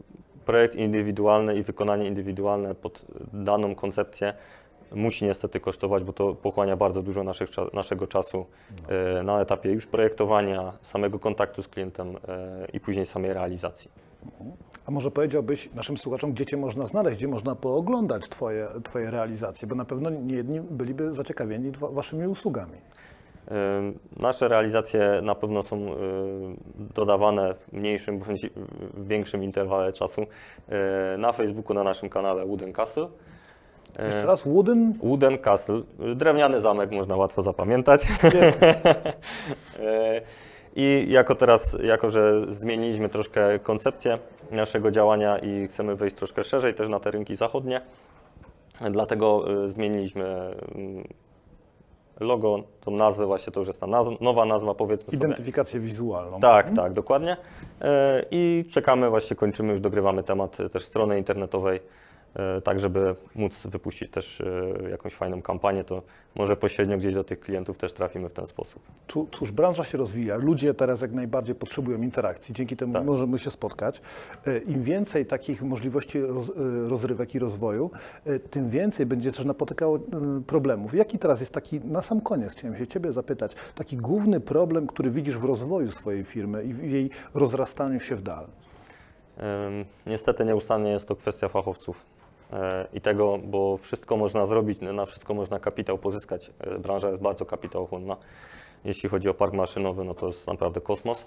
projekt 0.44 0.74
indywidualny 0.76 1.57
i 1.57 1.62
wykonanie 1.62 2.07
indywidualne 2.07 2.74
pod 2.74 3.05
daną 3.33 3.74
koncepcję 3.74 4.35
musi 4.94 5.24
niestety 5.24 5.61
kosztować, 5.61 6.05
bo 6.05 6.12
to 6.12 6.35
pochłania 6.35 6.76
bardzo 6.76 7.02
dużo 7.02 7.24
naszych, 7.24 7.48
naszego 7.72 8.07
czasu 8.07 8.46
e, 9.18 9.22
na 9.22 9.40
etapie 9.40 9.70
już 9.72 9.87
projektowania, 9.87 10.72
samego 10.83 11.18
kontaktu 11.18 11.62
z 11.62 11.68
klientem 11.68 12.16
e, 12.28 12.66
i 12.72 12.81
później 12.81 13.07
samej 13.07 13.33
realizacji. 13.33 13.90
A 14.87 14.90
może 14.90 15.11
powiedziałbyś 15.11 15.68
naszym 15.74 15.96
słuchaczom, 15.96 16.33
gdzie 16.33 16.46
Cię 16.46 16.57
można 16.57 16.87
znaleźć, 16.87 17.16
gdzie 17.18 17.28
można 17.28 17.55
pooglądać 17.55 18.28
Twoje, 18.28 18.68
twoje 18.85 19.11
realizacje, 19.11 19.68
bo 19.68 19.74
na 19.74 19.85
pewno 19.85 20.11
nie 20.11 20.35
jedni 20.35 20.61
byliby 20.61 21.12
zaciekawieni 21.12 21.70
wa- 21.70 21.88
Waszymi 21.88 22.26
usługami. 22.26 22.76
E, 23.50 23.92
Nasze 24.16 24.48
realizacje 24.48 25.20
na 25.22 25.35
pewno 25.35 25.62
są 25.62 25.87
dodawane 26.94 27.55
w 27.55 27.72
mniejszym 27.72 28.18
bądź 28.18 28.46
w 28.94 29.07
większym 29.07 29.44
interwale 29.44 29.92
czasu 29.92 30.26
na 31.18 31.33
Facebooku, 31.33 31.74
na 31.74 31.85
naszym 31.85 32.09
kanale 32.09 32.46
Wooden 32.46 32.72
Castle. 32.72 33.09
E, 33.98 34.07
Jeszcze 34.07 34.26
raz, 34.26 34.42
Wooden, 34.42 34.98
Wooden 35.02 35.38
Castle, 35.38 35.83
drewniany 36.16 36.61
zamek, 36.61 36.90
można 36.90 37.16
łatwo 37.16 37.42
zapamiętać. 37.42 38.02
E, 39.81 40.20
I 40.76 41.07
jako 41.09 41.35
teraz, 41.35 41.76
jako 41.83 42.11
że 42.11 42.52
zmieniliśmy 42.55 43.09
troszkę 43.09 43.59
koncepcję 43.59 44.18
naszego 44.50 44.90
działania 44.90 45.38
i 45.38 45.66
chcemy 45.68 45.96
wejść 45.96 46.16
troszkę 46.16 46.44
szerzej 46.44 46.74
też 46.74 46.88
na 46.88 47.00
te 47.00 47.11
rynki 47.11 47.37
zachodnie, 47.37 47.81
dlatego 48.90 49.44
e, 49.64 49.68
zmieniliśmy 49.68 50.24
mm, 50.74 51.09
logo, 52.20 52.62
tą 52.81 52.90
nazwę 52.90 53.26
właśnie, 53.26 53.52
to 53.52 53.61
już 53.61 53.68
jest 53.68 53.81
ta 53.81 53.87
nazwa, 53.87 54.14
nowa 54.20 54.44
nazwa 54.44 54.74
powiedzmy 54.74 55.05
sobie. 55.05 55.16
identyfikację 55.16 55.81
wizualną. 55.81 56.40
Tak, 56.40 56.70
tak, 56.76 56.92
dokładnie. 56.92 57.37
I 58.31 58.64
czekamy, 58.70 59.11
właśnie 59.11 59.37
kończymy, 59.37 59.70
już 59.70 59.81
dogrywamy 59.81 60.22
temat 60.22 60.57
też 60.72 60.85
strony 60.85 61.18
internetowej, 61.18 61.81
tak 62.64 62.81
żeby 62.81 63.14
móc 63.35 63.66
wypuścić 63.66 64.11
też 64.11 64.40
e, 64.40 64.90
jakąś 64.90 65.14
fajną 65.14 65.42
kampanię, 65.42 65.85
to 65.85 66.03
może 66.35 66.57
pośrednio 66.57 66.99
gdzieś 66.99 67.14
do 67.14 67.25
tych 67.25 67.40
klientów 67.40 67.79
też 67.79 67.92
trafimy 67.92 68.29
w 68.29 68.33
ten 68.33 68.47
sposób. 68.47 68.83
Cóż, 69.33 69.53
branża 69.53 69.85
się 69.85 69.99
rozwija, 69.99 70.37
ludzie 70.37 70.75
teraz 70.75 71.01
jak 71.01 71.12
najbardziej 71.12 71.55
potrzebują 71.55 72.03
interakcji, 72.03 72.55
dzięki 72.55 72.77
temu 72.77 72.92
Tak. 72.92 73.05
możemy 73.05 73.38
się 73.38 73.51
spotkać. 73.51 74.03
E, 74.47 74.59
Im 74.59 74.83
więcej 74.83 75.27
takich 75.27 75.62
możliwości 75.62 76.21
roz, 76.21 76.49
e, 76.49 76.88
rozrywek 76.88 77.35
i 77.35 77.38
rozwoju, 77.38 77.90
e, 78.25 78.38
tym 78.38 78.71
więcej 78.71 79.07
będzie 79.07 79.33
też 79.33 79.45
napotykało 79.45 79.97
e, 79.97 80.01
problemów. 80.47 80.95
Jaki 80.95 81.18
teraz 81.18 81.40
jest 81.40 81.55
taki, 81.55 81.81
na 81.81 82.03
sam 82.03 82.21
koniec 82.21 82.53
chciałem 82.53 82.77
się 82.77 82.87
Ciebie 82.87 83.12
zapytać, 83.12 83.55
taki 83.75 83.97
główny 83.97 84.40
problem, 84.40 84.87
który 84.87 85.11
widzisz 85.11 85.38
w 85.38 85.45
rozwoju 85.45 85.90
swojej 85.90 86.25
firmy 86.25 86.64
i 86.64 86.75
w 86.75 86.90
jej 86.90 87.11
rozrastaniu 87.35 88.01
się 88.01 88.16
w 88.16 88.23
dal? 88.23 88.47
Niestety 90.07 90.45
nieustannie 90.45 90.90
jest 90.90 91.09
to 91.09 91.16
kwestia 91.16 91.49
fachowców 91.49 91.97
e, 91.97 92.22
i 92.93 93.01
tego, 93.01 93.38
bo 93.45 93.77
wszystko 93.77 94.17
można 94.17 94.47
zrobić, 94.47 94.79
na 94.81 95.07
wszystko 95.07 95.35
można 95.35 95.61
kapitał 95.61 95.99
pozyskać. 95.99 96.51
E, 96.61 96.79
Branża 96.79 97.09
jest 97.09 97.23
bardzo 97.23 97.47
kapitałochłonna. 97.47 98.17
Jeśli 98.85 99.09
chodzi 99.09 99.29
o 99.29 99.35
park 99.35 99.53
maszynowy, 99.55 100.05
no 100.05 100.15
to 100.15 100.27
jest 100.27 100.47
naprawdę 100.47 100.81
kosmos. 100.81 101.27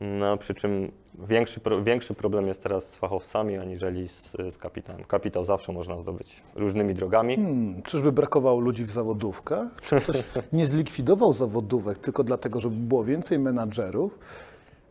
No, 0.00 0.36
przy 0.36 0.54
czym 0.54 0.92
większy, 1.18 1.60
większy 1.82 2.14
problem 2.14 2.46
jest 2.46 2.62
teraz 2.62 2.90
z 2.90 2.96
fachowcami, 2.96 3.56
aniżeli 3.56 4.08
z, 4.08 4.32
z 4.50 4.58
kapitałem. 4.58 5.04
Kapitał 5.04 5.44
zawsze 5.44 5.72
można 5.72 5.98
zdobyć 5.98 6.42
różnymi 6.54 6.94
drogami. 6.94 7.36
Hmm, 7.36 7.82
czyżby 7.82 8.12
brakowało 8.12 8.60
ludzi 8.60 8.84
w 8.84 8.90
zawodówkach? 8.90 9.68
Czy 9.82 10.00
ktoś 10.00 10.16
nie 10.52 10.66
zlikwidował 10.66 11.32
zawodówek 11.32 11.98
tylko 11.98 12.24
dlatego, 12.24 12.60
żeby 12.60 12.76
było 12.76 13.04
więcej 13.04 13.38
menadżerów? 13.38 14.18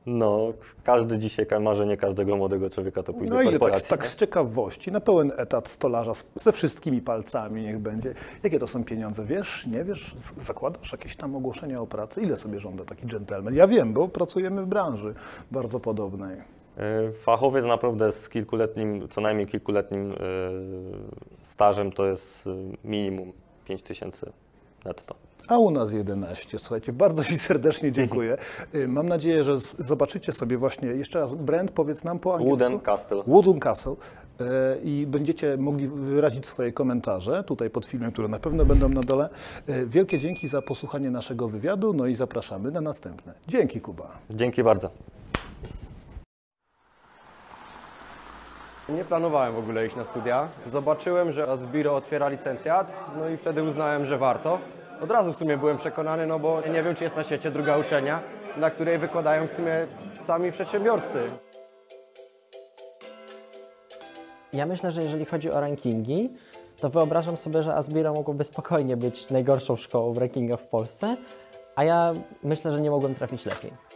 No, 0.06 0.54
każdy 0.84 1.18
dzisiaj, 1.18 1.46
marzenie 1.62 1.98
każdego 1.98 2.38
młodego 2.38 2.70
człowieka 2.70 3.04
to 3.04 3.13
pójść 3.13 3.30
No 3.30 3.38
do 3.38 3.44
tak, 3.44 3.52
korporacji. 3.52 3.89
tak 3.89 4.02
nie? 4.02 4.08
z 4.08 4.16
ciekawości, 4.16 4.92
na 4.92 5.00
pełen 5.00 5.32
etat 5.38 5.68
stolarza 5.68 6.12
ze 6.36 6.52
wszystkimi 6.52 7.02
palcami 7.02 7.62
niech 7.62 7.80
będzie. 7.80 8.13
Jakie 8.44 8.60
to 8.60 8.68
są 8.68 8.84
pieniądze? 8.84 9.26
Wiesz, 9.26 9.68
nie 9.68 9.84
wiesz? 9.84 10.16
Zakładasz 10.42 10.92
jakieś 10.92 11.16
tam 11.16 11.36
ogłoszenia 11.36 11.82
o 11.82 11.88
pracy? 11.88 12.22
Ile 12.22 12.38
sobie 12.38 12.60
żąda 12.60 12.86
taki 12.86 13.08
dżentelmen? 13.08 13.56
Ja 13.56 13.68
wiem, 13.68 13.94
bo 13.94 14.08
pracujemy 14.08 14.62
w 14.63 14.66
branży 14.66 15.13
bardzo 15.52 15.80
podobnej. 15.80 16.38
E, 16.78 17.12
Fachowiec 17.12 17.66
naprawdę 17.66 18.12
z 18.12 18.30
kilkuletnim, 18.30 19.08
co 19.10 19.22
najmniej 19.22 19.48
kilkuletnim 19.48 20.12
e, 20.12 20.16
stażem 21.44 21.92
to 21.92 22.06
jest 22.06 22.48
e, 22.48 22.50
minimum 22.84 23.32
5000 23.66 24.32
netto. 24.86 25.15
A 25.48 25.58
u 25.58 25.72
nas 25.72 25.91
11. 25.93 26.60
Słuchajcie, 26.60 26.93
bardzo 26.93 27.24
Ci 27.24 27.39
serdecznie 27.39 27.91
dziękuję. 27.91 28.38
Y, 28.76 28.88
Mam 28.88 29.08
nadzieję, 29.10 29.43
że 29.43 29.58
zobaczycie 29.78 30.34
sobie 30.34 30.58
właśnie, 30.58 30.88
jeszcze 30.88 31.19
raz 31.19 31.36
brand, 31.36 31.72
powiedz 31.72 32.04
nam 32.04 32.19
po 32.19 32.34
angielsku. 32.36 32.58
Wooden 32.60 32.80
Castle. 32.80 33.24
Wooden 33.28 33.60
Castle 33.60 33.93
y, 33.93 34.46
i 34.84 35.08
będziecie 35.08 35.58
mogli 35.58 35.88
wyrazić 35.88 36.46
swoje 36.46 36.72
komentarze 36.72 37.43
tutaj 37.43 37.69
pod 37.69 37.86
filmem, 37.86 38.12
które 38.12 38.28
na 38.28 38.39
pewno 38.39 38.65
będą 38.65 38.89
na 38.89 39.02
dole. 39.02 39.30
Y, 39.69 39.86
Wielkie 39.88 40.19
dzięki 40.19 40.48
za 40.48 40.62
posłuchanie 40.62 41.12
naszego 41.12 41.48
wywiadu, 41.48 41.93
no 41.93 42.06
i 42.06 42.15
zapraszamy 42.15 42.72
na 42.72 42.82
następne. 42.82 43.34
Dzięki 43.48 43.82
Kuba. 43.82 44.17
Dzięki 44.30 44.63
bardzo. 44.63 44.89
Nie 48.93 49.06
planowałem 49.06 49.56
w 49.56 49.58
ogóle 49.58 49.88
iść 49.88 49.95
na 49.95 50.06
studia. 50.06 50.49
Zobaczyłem, 50.67 51.32
że 51.32 51.47
Asbiro 51.47 51.95
otwiera 51.95 52.29
licencjat, 52.29 52.93
no 53.17 53.29
i 53.29 53.38
wtedy 53.38 53.63
uznałem, 53.63 54.06
że 54.06 54.17
warto. 54.17 54.60
Od 55.01 55.12
razu 55.12 55.34
w 55.34 55.38
sumie 55.38 55.58
byłem 55.58 55.77
przekonany, 55.77 56.27
no 56.27 56.39
bo 56.39 56.62
nie 56.62 56.84
wiem, 56.84 56.95
czy 56.95 57.03
jest 57.03 57.15
na 57.15 57.23
świecie 57.23 57.51
druga 57.51 57.77
uczelnia, 57.77 58.19
na 58.58 58.69
której 58.69 58.97
wykładają 58.97 59.47
w 59.47 59.51
sumie 59.51 59.88
sami 60.21 60.51
przedsiębiorcy. 60.51 61.19
Ja 64.53 64.65
myślę, 64.65 64.91
że 64.91 65.03
jeżeli 65.03 65.25
chodzi 65.25 65.51
o 65.51 65.60
rankingi, 65.60 66.29
to 66.82 66.89
wyobrażam 66.89 67.38
sobie, 67.38 67.63
że 67.63 67.75
Asbiro 67.75 68.13
mogłoby 68.13 68.43
spokojnie 68.43 68.97
być 68.97 69.29
najgorszą 69.29 69.75
szkołą 69.75 70.13
w 70.13 70.17
rankingach 70.17 70.60
w 70.60 70.67
Polsce, 70.67 71.17
a 71.75 71.84
ja 71.84 72.13
myślę, 72.43 72.71
że 72.71 72.82
nie 72.82 72.91
mogłem 72.91 73.15
trafić 73.15 73.45
lepiej. 73.45 73.92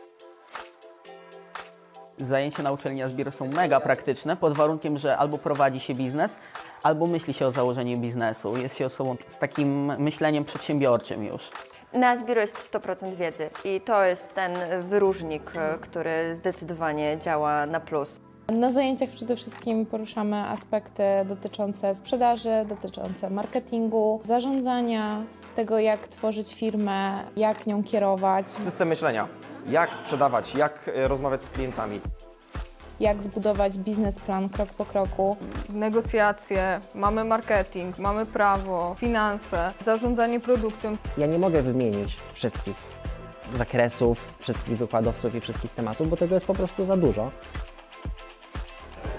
Zajęcia 2.17 2.63
na 2.63 2.71
uczelni 2.71 3.03
Asbiro 3.03 3.31
są 3.31 3.47
mega 3.47 3.79
praktyczne, 3.79 4.37
pod 4.37 4.53
warunkiem, 4.53 4.97
że 4.97 5.17
albo 5.17 5.37
prowadzi 5.37 5.79
się 5.79 5.93
biznes, 5.93 6.39
albo 6.83 7.07
myśli 7.07 7.33
się 7.33 7.45
o 7.45 7.51
założeniu 7.51 7.97
biznesu. 7.97 8.57
Jest 8.57 8.77
się 8.77 8.85
osobą 8.85 9.15
z 9.29 9.37
takim 9.37 9.95
myśleniem 10.01 10.45
przedsiębiorczym 10.45 11.23
już. 11.23 11.49
Na 11.93 12.17
Zbiro 12.17 12.41
jest 12.41 12.71
100% 12.71 13.15
wiedzy 13.15 13.49
i 13.65 13.81
to 13.81 14.03
jest 14.03 14.33
ten 14.33 14.53
wyróżnik, 14.81 15.51
e, 15.55 15.77
który 15.81 16.35
zdecydowanie 16.35 17.17
działa 17.21 17.65
na 17.65 17.79
plus. 17.79 18.19
Na 18.51 18.71
zajęciach 18.71 19.09
przede 19.09 19.35
wszystkim 19.35 19.85
poruszamy 19.85 20.37
aspekty 20.37 21.03
dotyczące 21.25 21.95
sprzedaży, 21.95 22.65
dotyczące 22.69 23.29
marketingu, 23.29 24.21
zarządzania, 24.23 25.21
tego 25.55 25.79
jak 25.79 26.07
tworzyć 26.07 26.55
firmę, 26.55 27.23
jak 27.35 27.67
nią 27.67 27.83
kierować, 27.83 28.49
System 28.49 28.87
myślenia. 28.87 29.27
Jak 29.67 29.95
sprzedawać, 29.95 30.55
jak 30.55 30.87
e, 30.95 31.07
rozmawiać 31.07 31.43
z 31.43 31.49
klientami. 31.49 31.99
jak 32.99 33.21
zbudować 33.23 33.77
biznesplan 33.77 34.49
krok 34.49 34.69
po 34.69 34.85
kroku. 34.85 35.37
negocjacje, 35.69 36.79
mamy 36.95 37.23
marketing, 37.23 37.99
mamy 37.99 38.25
prawo, 38.25 38.95
finanse, 38.99 39.73
zarządzanie 39.81 40.39
produkcją. 40.39 40.97
Ja 41.17 41.27
nie 41.27 41.39
mogę 41.39 41.61
wymienić 41.61 42.17
wszystkich 42.33 42.75
zakresów, 43.53 44.19
wszystkich 44.39 44.77
wykładowców 44.77 45.35
i 45.35 45.41
wszystkich 45.41 45.71
tematów, 45.71 46.09
bo 46.09 46.17
tego 46.17 46.33
jest 46.35 46.45
po 46.45 46.53
prostu 46.53 46.85
za 46.85 46.97
dużo. 46.97 47.31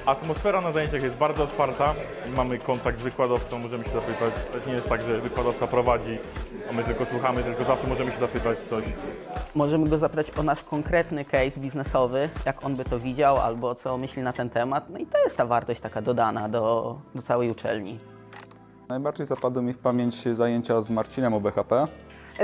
Atmosfera 0.09 0.61
na 0.61 0.73
zajęciach 0.73 1.03
jest 1.03 1.17
bardzo 1.17 1.43
otwarta. 1.43 1.95
Mamy 2.37 2.59
kontakt 2.59 2.99
z 2.99 3.03
wykładowcą, 3.03 3.59
możemy 3.59 3.85
się 3.85 3.91
zapytać. 3.91 4.35
To 4.53 4.71
nie 4.71 4.77
jest 4.77 4.89
tak, 4.89 5.03
że 5.03 5.21
wykładowca 5.21 5.67
prowadzi, 5.67 6.19
a 6.71 6.73
my 6.73 6.85
tylko 6.85 7.07
słuchamy, 7.07 7.43
tylko 7.43 7.65
zawsze 7.65 7.87
możemy 7.87 8.13
się 8.13 8.19
zapytać 8.19 8.59
coś. 8.59 8.85
Możemy 9.55 9.89
go 9.89 9.99
zapytać 9.99 10.39
o 10.39 10.43
nasz 10.43 10.63
konkretny 10.63 11.25
case 11.25 11.61
biznesowy, 11.61 12.29
jak 12.47 12.65
on 12.65 12.77
by 12.77 12.85
to 12.85 12.99
widział, 12.99 13.37
albo 13.37 13.75
co 13.75 13.99
myśli 13.99 14.23
na 14.23 14.33
ten 14.33 14.51
temat. 14.51 14.91
No 14.91 14.99
i 14.99 15.07
to 15.07 15.19
jest 15.19 15.37
ta 15.37 15.47
wartość 15.47 15.81
taka 15.81 16.03
dodana 16.03 16.49
do, 16.49 16.97
do 17.15 17.23
całej 17.23 17.51
uczelni. 17.51 17.99
Najbardziej 18.89 19.27
zapadły 19.27 19.63
mi 19.63 19.73
w 19.73 19.79
pamięć 19.79 20.29
zajęcia 20.29 20.83
z 20.83 20.91
Marcinem 20.91 21.35
o 21.35 21.41
BHP. 21.41 21.87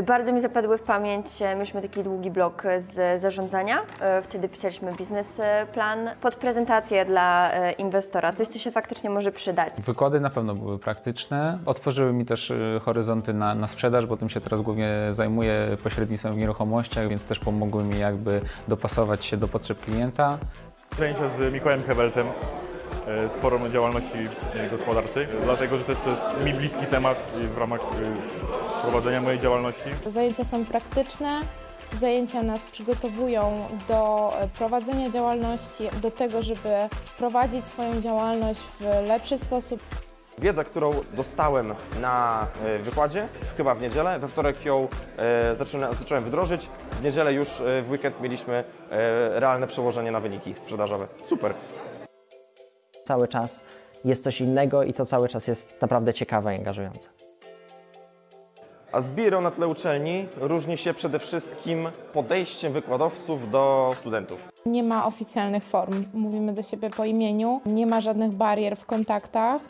Bardzo 0.02 0.32
mi 0.32 0.40
zapadły 0.40 0.78
w 0.78 0.82
pamięć, 0.82 1.26
e, 1.42 1.54
mieliśmy 1.54 1.82
taki 1.82 2.02
długi 2.02 2.30
blok 2.30 2.62
z 2.78 3.22
zarządzania, 3.22 3.82
e, 4.00 4.22
wtedy 4.22 4.48
pisaliśmy 4.48 4.92
biznesplan 4.92 6.10
pod 6.20 6.36
prezentację 6.36 7.04
dla 7.04 7.52
e, 7.52 7.72
inwestora, 7.72 8.32
coś 8.32 8.48
co 8.48 8.58
się 8.58 8.70
faktycznie 8.70 9.10
może 9.10 9.32
przydać. 9.32 9.74
Wykłady 9.82 10.20
na 10.20 10.30
pewno 10.30 10.54
były 10.54 10.78
praktyczne. 10.78 11.58
Otworzyły 11.66 12.12
mi 12.12 12.24
też 12.24 12.52
horyzonty 12.82 13.34
na, 13.34 13.54
na 13.54 13.66
sprzedaż, 13.66 14.06
bo 14.06 14.16
tym 14.16 14.28
się 14.28 14.40
teraz 14.40 14.60
głównie 14.60 14.94
zajmuję 15.10 15.76
pośrednictwem 15.82 16.32
w 16.32 16.36
nieruchomościach, 16.36 17.08
więc 17.08 17.24
też 17.24 17.38
pomogły 17.38 17.84
mi 17.84 17.98
jakby 17.98 18.40
dopasować 18.68 19.24
się 19.24 19.36
do 19.36 19.48
potrzeb 19.48 19.84
klienta. 19.84 20.38
Zajęcia 20.98 21.28
z 21.28 21.52
Mikołajem 21.52 21.82
Heweltem 21.82 22.26
e, 22.26 22.63
z 23.06 23.32
Forum 23.32 23.70
Działalności 23.70 24.18
e, 24.54 24.70
Gospodarczej, 24.70 25.26
dlatego 25.42 25.78
że 25.78 25.84
też 25.84 25.98
to 25.98 26.10
jest 26.10 26.22
mi 26.44 26.52
bliski 26.52 26.86
temat 26.86 27.18
e, 27.34 27.48
w 27.48 27.58
ramach 27.58 27.80
e, 27.80 28.82
prowadzenia 28.82 29.20
mojej 29.20 29.38
działalności. 29.38 29.90
Zajęcia 30.06 30.44
są 30.44 30.64
praktyczne, 30.64 31.40
zajęcia 31.98 32.42
nas 32.42 32.66
przygotowują 32.66 33.66
do 33.88 34.32
e, 34.40 34.48
prowadzenia 34.48 35.10
działalności, 35.10 35.88
do 36.02 36.10
tego, 36.10 36.42
żeby 36.42 36.68
prowadzić 37.18 37.68
swoją 37.68 38.00
działalność 38.00 38.60
w 38.80 39.06
lepszy 39.06 39.38
sposób. 39.38 39.80
Wiedza, 40.38 40.64
którą 40.64 40.92
dostałem 41.12 41.74
na 42.00 42.46
e, 42.64 42.78
wykładzie, 42.78 43.28
chyba 43.56 43.74
w 43.74 43.82
niedzielę, 43.82 44.18
we 44.18 44.28
wtorek 44.28 44.64
ją 44.64 44.88
e, 45.18 45.54
zacząłem 45.98 46.24
wdrożyć. 46.24 46.68
W 46.90 47.02
niedzielę 47.04 47.32
już 47.32 47.60
e, 47.60 47.82
w 47.82 47.90
weekend 47.90 48.20
mieliśmy 48.20 48.54
e, 48.90 49.40
realne 49.40 49.66
przełożenie 49.66 50.10
na 50.10 50.20
wyniki 50.20 50.54
sprzedażowe. 50.54 51.06
Super. 51.26 51.54
Cały 53.04 53.28
czas 53.28 53.64
jest 54.04 54.24
coś 54.24 54.40
innego 54.40 54.82
i 54.82 54.92
to 54.92 55.06
cały 55.06 55.28
czas 55.28 55.46
jest 55.46 55.82
naprawdę 55.82 56.14
ciekawe 56.14 56.54
i 56.54 56.58
angażujące. 56.58 57.08
A 58.92 59.00
Zbiro 59.00 59.40
na 59.40 59.50
tle 59.50 59.66
uczelni 59.66 60.26
różni 60.36 60.78
się 60.78 60.94
przede 60.94 61.18
wszystkim 61.18 61.88
podejściem 62.12 62.72
wykładowców 62.72 63.50
do 63.50 63.94
studentów. 64.00 64.48
Nie 64.66 64.82
ma 64.82 65.06
oficjalnych 65.06 65.64
form, 65.64 66.04
mówimy 66.14 66.52
do 66.52 66.62
siebie 66.62 66.90
po 66.90 67.04
imieniu, 67.04 67.60
nie 67.66 67.86
ma 67.86 68.00
żadnych 68.00 68.30
barier 68.32 68.76
w 68.76 68.86
kontaktach. 68.86 69.62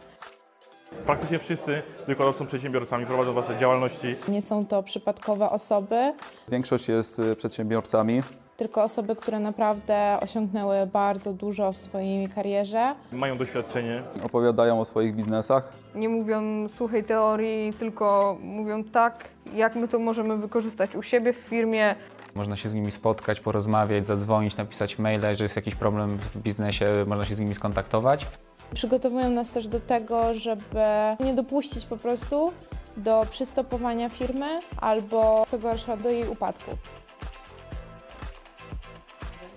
Praktycznie 1.06 1.38
wszyscy 1.38 1.82
wykładowcy 2.06 2.38
są 2.38 2.46
przedsiębiorcami, 2.46 3.06
prowadzą 3.06 3.32
własne 3.32 3.56
działalności. 3.56 4.16
Nie 4.28 4.42
są 4.42 4.66
to 4.66 4.82
przypadkowe 4.82 5.50
osoby, 5.50 6.12
Większość 6.48 6.88
jest 6.88 7.18
y, 7.18 7.36
przedsiębiorcami. 7.36 8.22
Tylko 8.56 8.82
osoby, 8.82 9.16
które 9.16 9.40
naprawdę 9.40 10.18
osiągnęły 10.20 10.86
bardzo 10.86 11.32
dużo 11.32 11.72
w 11.72 11.76
swojej 11.76 12.28
karierze. 12.28 12.94
Mają 13.12 13.38
doświadczenie, 13.38 14.02
Opowiadają 14.24 14.80
o 14.80 14.84
swoich 14.84 15.14
biznesach. 15.14 15.72
Nie 15.94 16.08
mówią 16.08 16.68
suchej 16.68 17.04
teorii, 17.04 17.72
tylko 17.72 18.36
mówią 18.42 18.84
tak, 18.84 19.28
jak 19.54 19.76
my 19.76 19.88
to 19.88 19.98
możemy 19.98 20.36
wykorzystać 20.36 20.96
u 20.96 21.02
siebie 21.02 21.32
w 21.32 21.36
firmie. 21.36 21.94
Można 22.34 22.56
się 22.56 22.68
z 22.68 22.74
nimi 22.74 22.92
spotkać, 22.92 23.40
porozmawiać, 23.40 24.06
zadzwonić, 24.06 24.56
napisać 24.56 24.98
maila, 24.98 25.28
jeżeli 25.28 25.44
jest 25.44 25.56
jakiś 25.56 25.74
problem 25.74 26.18
w 26.18 26.36
biznesie, 26.38 26.86
można 27.06 27.26
się 27.26 27.34
z 27.34 27.40
nimi 27.40 27.54
skontaktować. 27.54 28.26
Przygotowują 28.74 29.30
nas 29.30 29.50
też 29.50 29.68
do 29.68 29.80
tego, 29.80 30.34
żeby 30.34 30.80
nie 31.20 31.34
dopuścić 31.34 31.86
po 31.86 31.96
prostu 31.96 32.52
do 32.96 33.26
przystopowania 33.30 34.08
firmy 34.08 34.60
albo 34.80 35.44
co 35.48 35.58
gorsza 35.58 35.96
do 35.96 36.10
jej 36.10 36.28
upadku. 36.28 36.70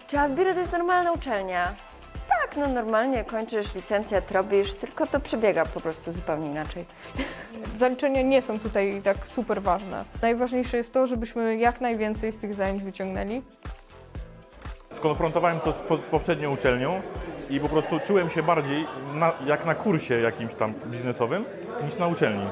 Czy 0.08 0.20
Asbiro 0.20 0.54
to 0.54 0.60
jest 0.60 0.72
normalna 0.72 1.12
uczelnia? 1.12 1.74
Tak, 2.28 2.58
no 2.58 2.68
normalnie 2.68 3.24
kończysz 3.24 3.76
licencjat, 3.76 4.32
robisz, 4.32 4.74
tylko 4.74 5.08
to 5.08 5.20
przebiega 5.20 5.66
po 5.66 5.82
prostu 5.82 6.12
zupełnie 6.12 6.48
inaczej. 6.48 6.86
Zaliczenia 7.76 8.22
nie 8.22 8.42
są 8.42 8.60
tutaj 8.60 9.02
tak 9.04 9.28
super 9.28 9.62
ważne. 9.62 10.06
Najważniejsze 10.22 10.78
jest 10.78 10.94
to, 10.94 11.08
żebyśmy 11.08 11.58
jak 11.58 11.82
najwięcej 11.82 12.32
z 12.32 12.38
tych 12.38 12.54
zajęć 12.54 12.84
wyciągnęli. 12.84 13.42
Skonfrontowałem 14.94 15.60
to 15.60 15.72
z 15.72 15.76
po, 15.76 15.98
poprzednią 15.98 16.54
uczelnią 16.54 17.02
i 17.50 17.60
po 17.60 17.70
prostu 17.70 18.00
czułem 18.00 18.30
się 18.30 18.44
bardziej 18.44 18.88
na, 19.14 19.34
jak 19.46 19.66
na 19.66 19.76
kursie 19.76 20.20
jakimś 20.20 20.56
tam 20.56 20.74
biznesowym 20.86 21.46
niż 21.86 21.98
na 21.98 22.08
uczelni. 22.08 22.48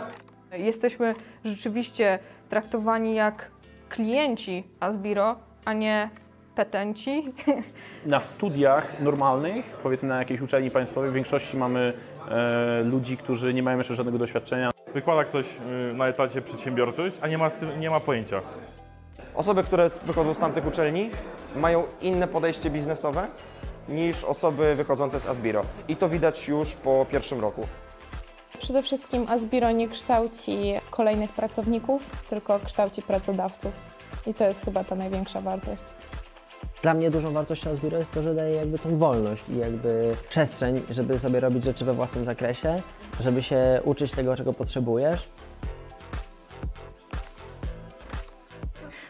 Jesteśmy 0.52 1.16
rzeczywiście 1.44 2.20
traktowani 2.50 3.16
jak 3.16 3.52
klienci 3.90 4.64
Asbiro, 4.80 5.36
a 5.66 5.74
nie 5.74 6.10
petenci. 6.56 7.34
Na 8.06 8.22
studiach 8.22 9.02
normalnych, 9.02 9.66
powiedzmy 9.84 10.10
na 10.10 10.20
jakiejś 10.20 10.42
uczelni 10.42 10.72
państwowej, 10.72 11.12
w 11.12 11.14
większości 11.14 11.58
mamy 11.58 11.94
e, 12.30 12.84
ludzi, 12.84 13.18
którzy 13.18 13.54
nie 13.54 13.64
mają 13.64 13.78
jeszcze 13.78 13.96
żadnego 13.96 14.18
doświadczenia. 14.18 14.72
Wykłada 14.94 15.24
ktoś 15.24 15.46
y, 15.92 15.94
na 15.94 16.08
etacie 16.08 16.42
przedsiębiorczość, 16.42 17.16
a 17.22 17.28
nie 17.28 17.38
ma, 17.38 17.50
z 17.50 17.56
tym, 17.56 17.80
nie 17.80 17.90
ma 17.90 18.00
pojęcia. 18.00 18.42
Osoby, 19.36 19.64
które 19.64 19.90
wychodzą 20.06 20.34
z 20.34 20.40
tamtych 20.40 20.68
uczelni, 20.68 21.10
mają 21.56 21.84
inne 22.02 22.28
podejście 22.28 22.70
biznesowe 22.70 23.28
niż 23.90 24.24
osoby 24.24 24.76
wychodzące 24.76 25.20
z 25.20 25.28
Asbiro. 25.28 25.62
I 25.88 25.96
to 25.96 26.10
widać 26.10 26.48
już 26.48 26.74
po 26.74 27.06
pierwszym 27.12 27.40
roku. 27.40 27.68
Przede 28.60 28.84
wszystkim 28.84 29.26
Asbiro 29.30 29.72
nie 29.72 29.88
kształci 29.88 30.74
kolejnych 30.90 31.32
pracowników, 31.32 32.26
tylko 32.30 32.60
kształci 32.60 33.02
pracodawców. 33.02 33.72
I 34.28 34.34
to 34.34 34.48
jest 34.48 34.66
chyba 34.66 34.84
ta 34.84 34.96
największa 34.96 35.42
wartość. 35.42 35.84
Dla 36.86 36.94
mnie 36.94 37.12
dużą 37.12 37.34
wartością 37.34 37.72
Asbiro 37.72 37.98
jest 37.98 38.12
to, 38.12 38.24
że 38.24 38.36
daje 38.36 38.56
jakby 38.56 38.80
tą 38.80 38.98
wolność 38.98 39.44
i 39.50 39.58
jakby 39.58 40.16
przestrzeń, 40.30 40.82
żeby 40.90 41.20
sobie 41.20 41.40
robić 41.40 41.64
rzeczy 41.64 41.86
we 41.86 41.94
własnym 41.94 42.26
zakresie, 42.26 42.82
żeby 43.20 43.44
się 43.44 43.82
uczyć 43.84 44.12
tego, 44.12 44.36
czego 44.36 44.54
potrzebujesz. 44.54 45.30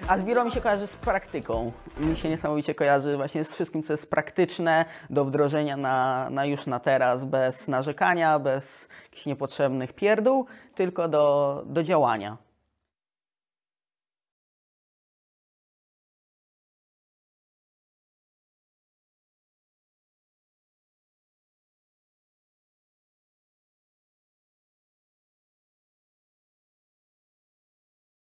A 0.07 0.17
Zbiro 0.17 0.45
mi 0.45 0.51
się 0.51 0.61
kojarzy 0.61 0.87
z 0.87 0.95
praktyką. 0.95 1.71
Mi 1.97 2.15
się 2.15 2.29
niesamowicie 2.29 2.75
kojarzy 2.75 3.17
właśnie 3.17 3.43
z 3.43 3.53
wszystkim, 3.53 3.83
co 3.83 3.93
jest 3.93 4.09
praktyczne 4.09 4.85
do 5.09 5.25
wdrożenia 5.25 5.77
na, 5.77 6.29
na 6.29 6.45
już 6.45 6.65
na 6.65 6.79
teraz, 6.79 7.25
bez 7.25 7.67
narzekania, 7.67 8.39
bez 8.39 8.89
jakichś 9.03 9.25
niepotrzebnych 9.25 9.93
pierdół, 9.93 10.45
tylko 10.75 11.07
do, 11.07 11.63
do 11.65 11.83
działania. 11.83 12.44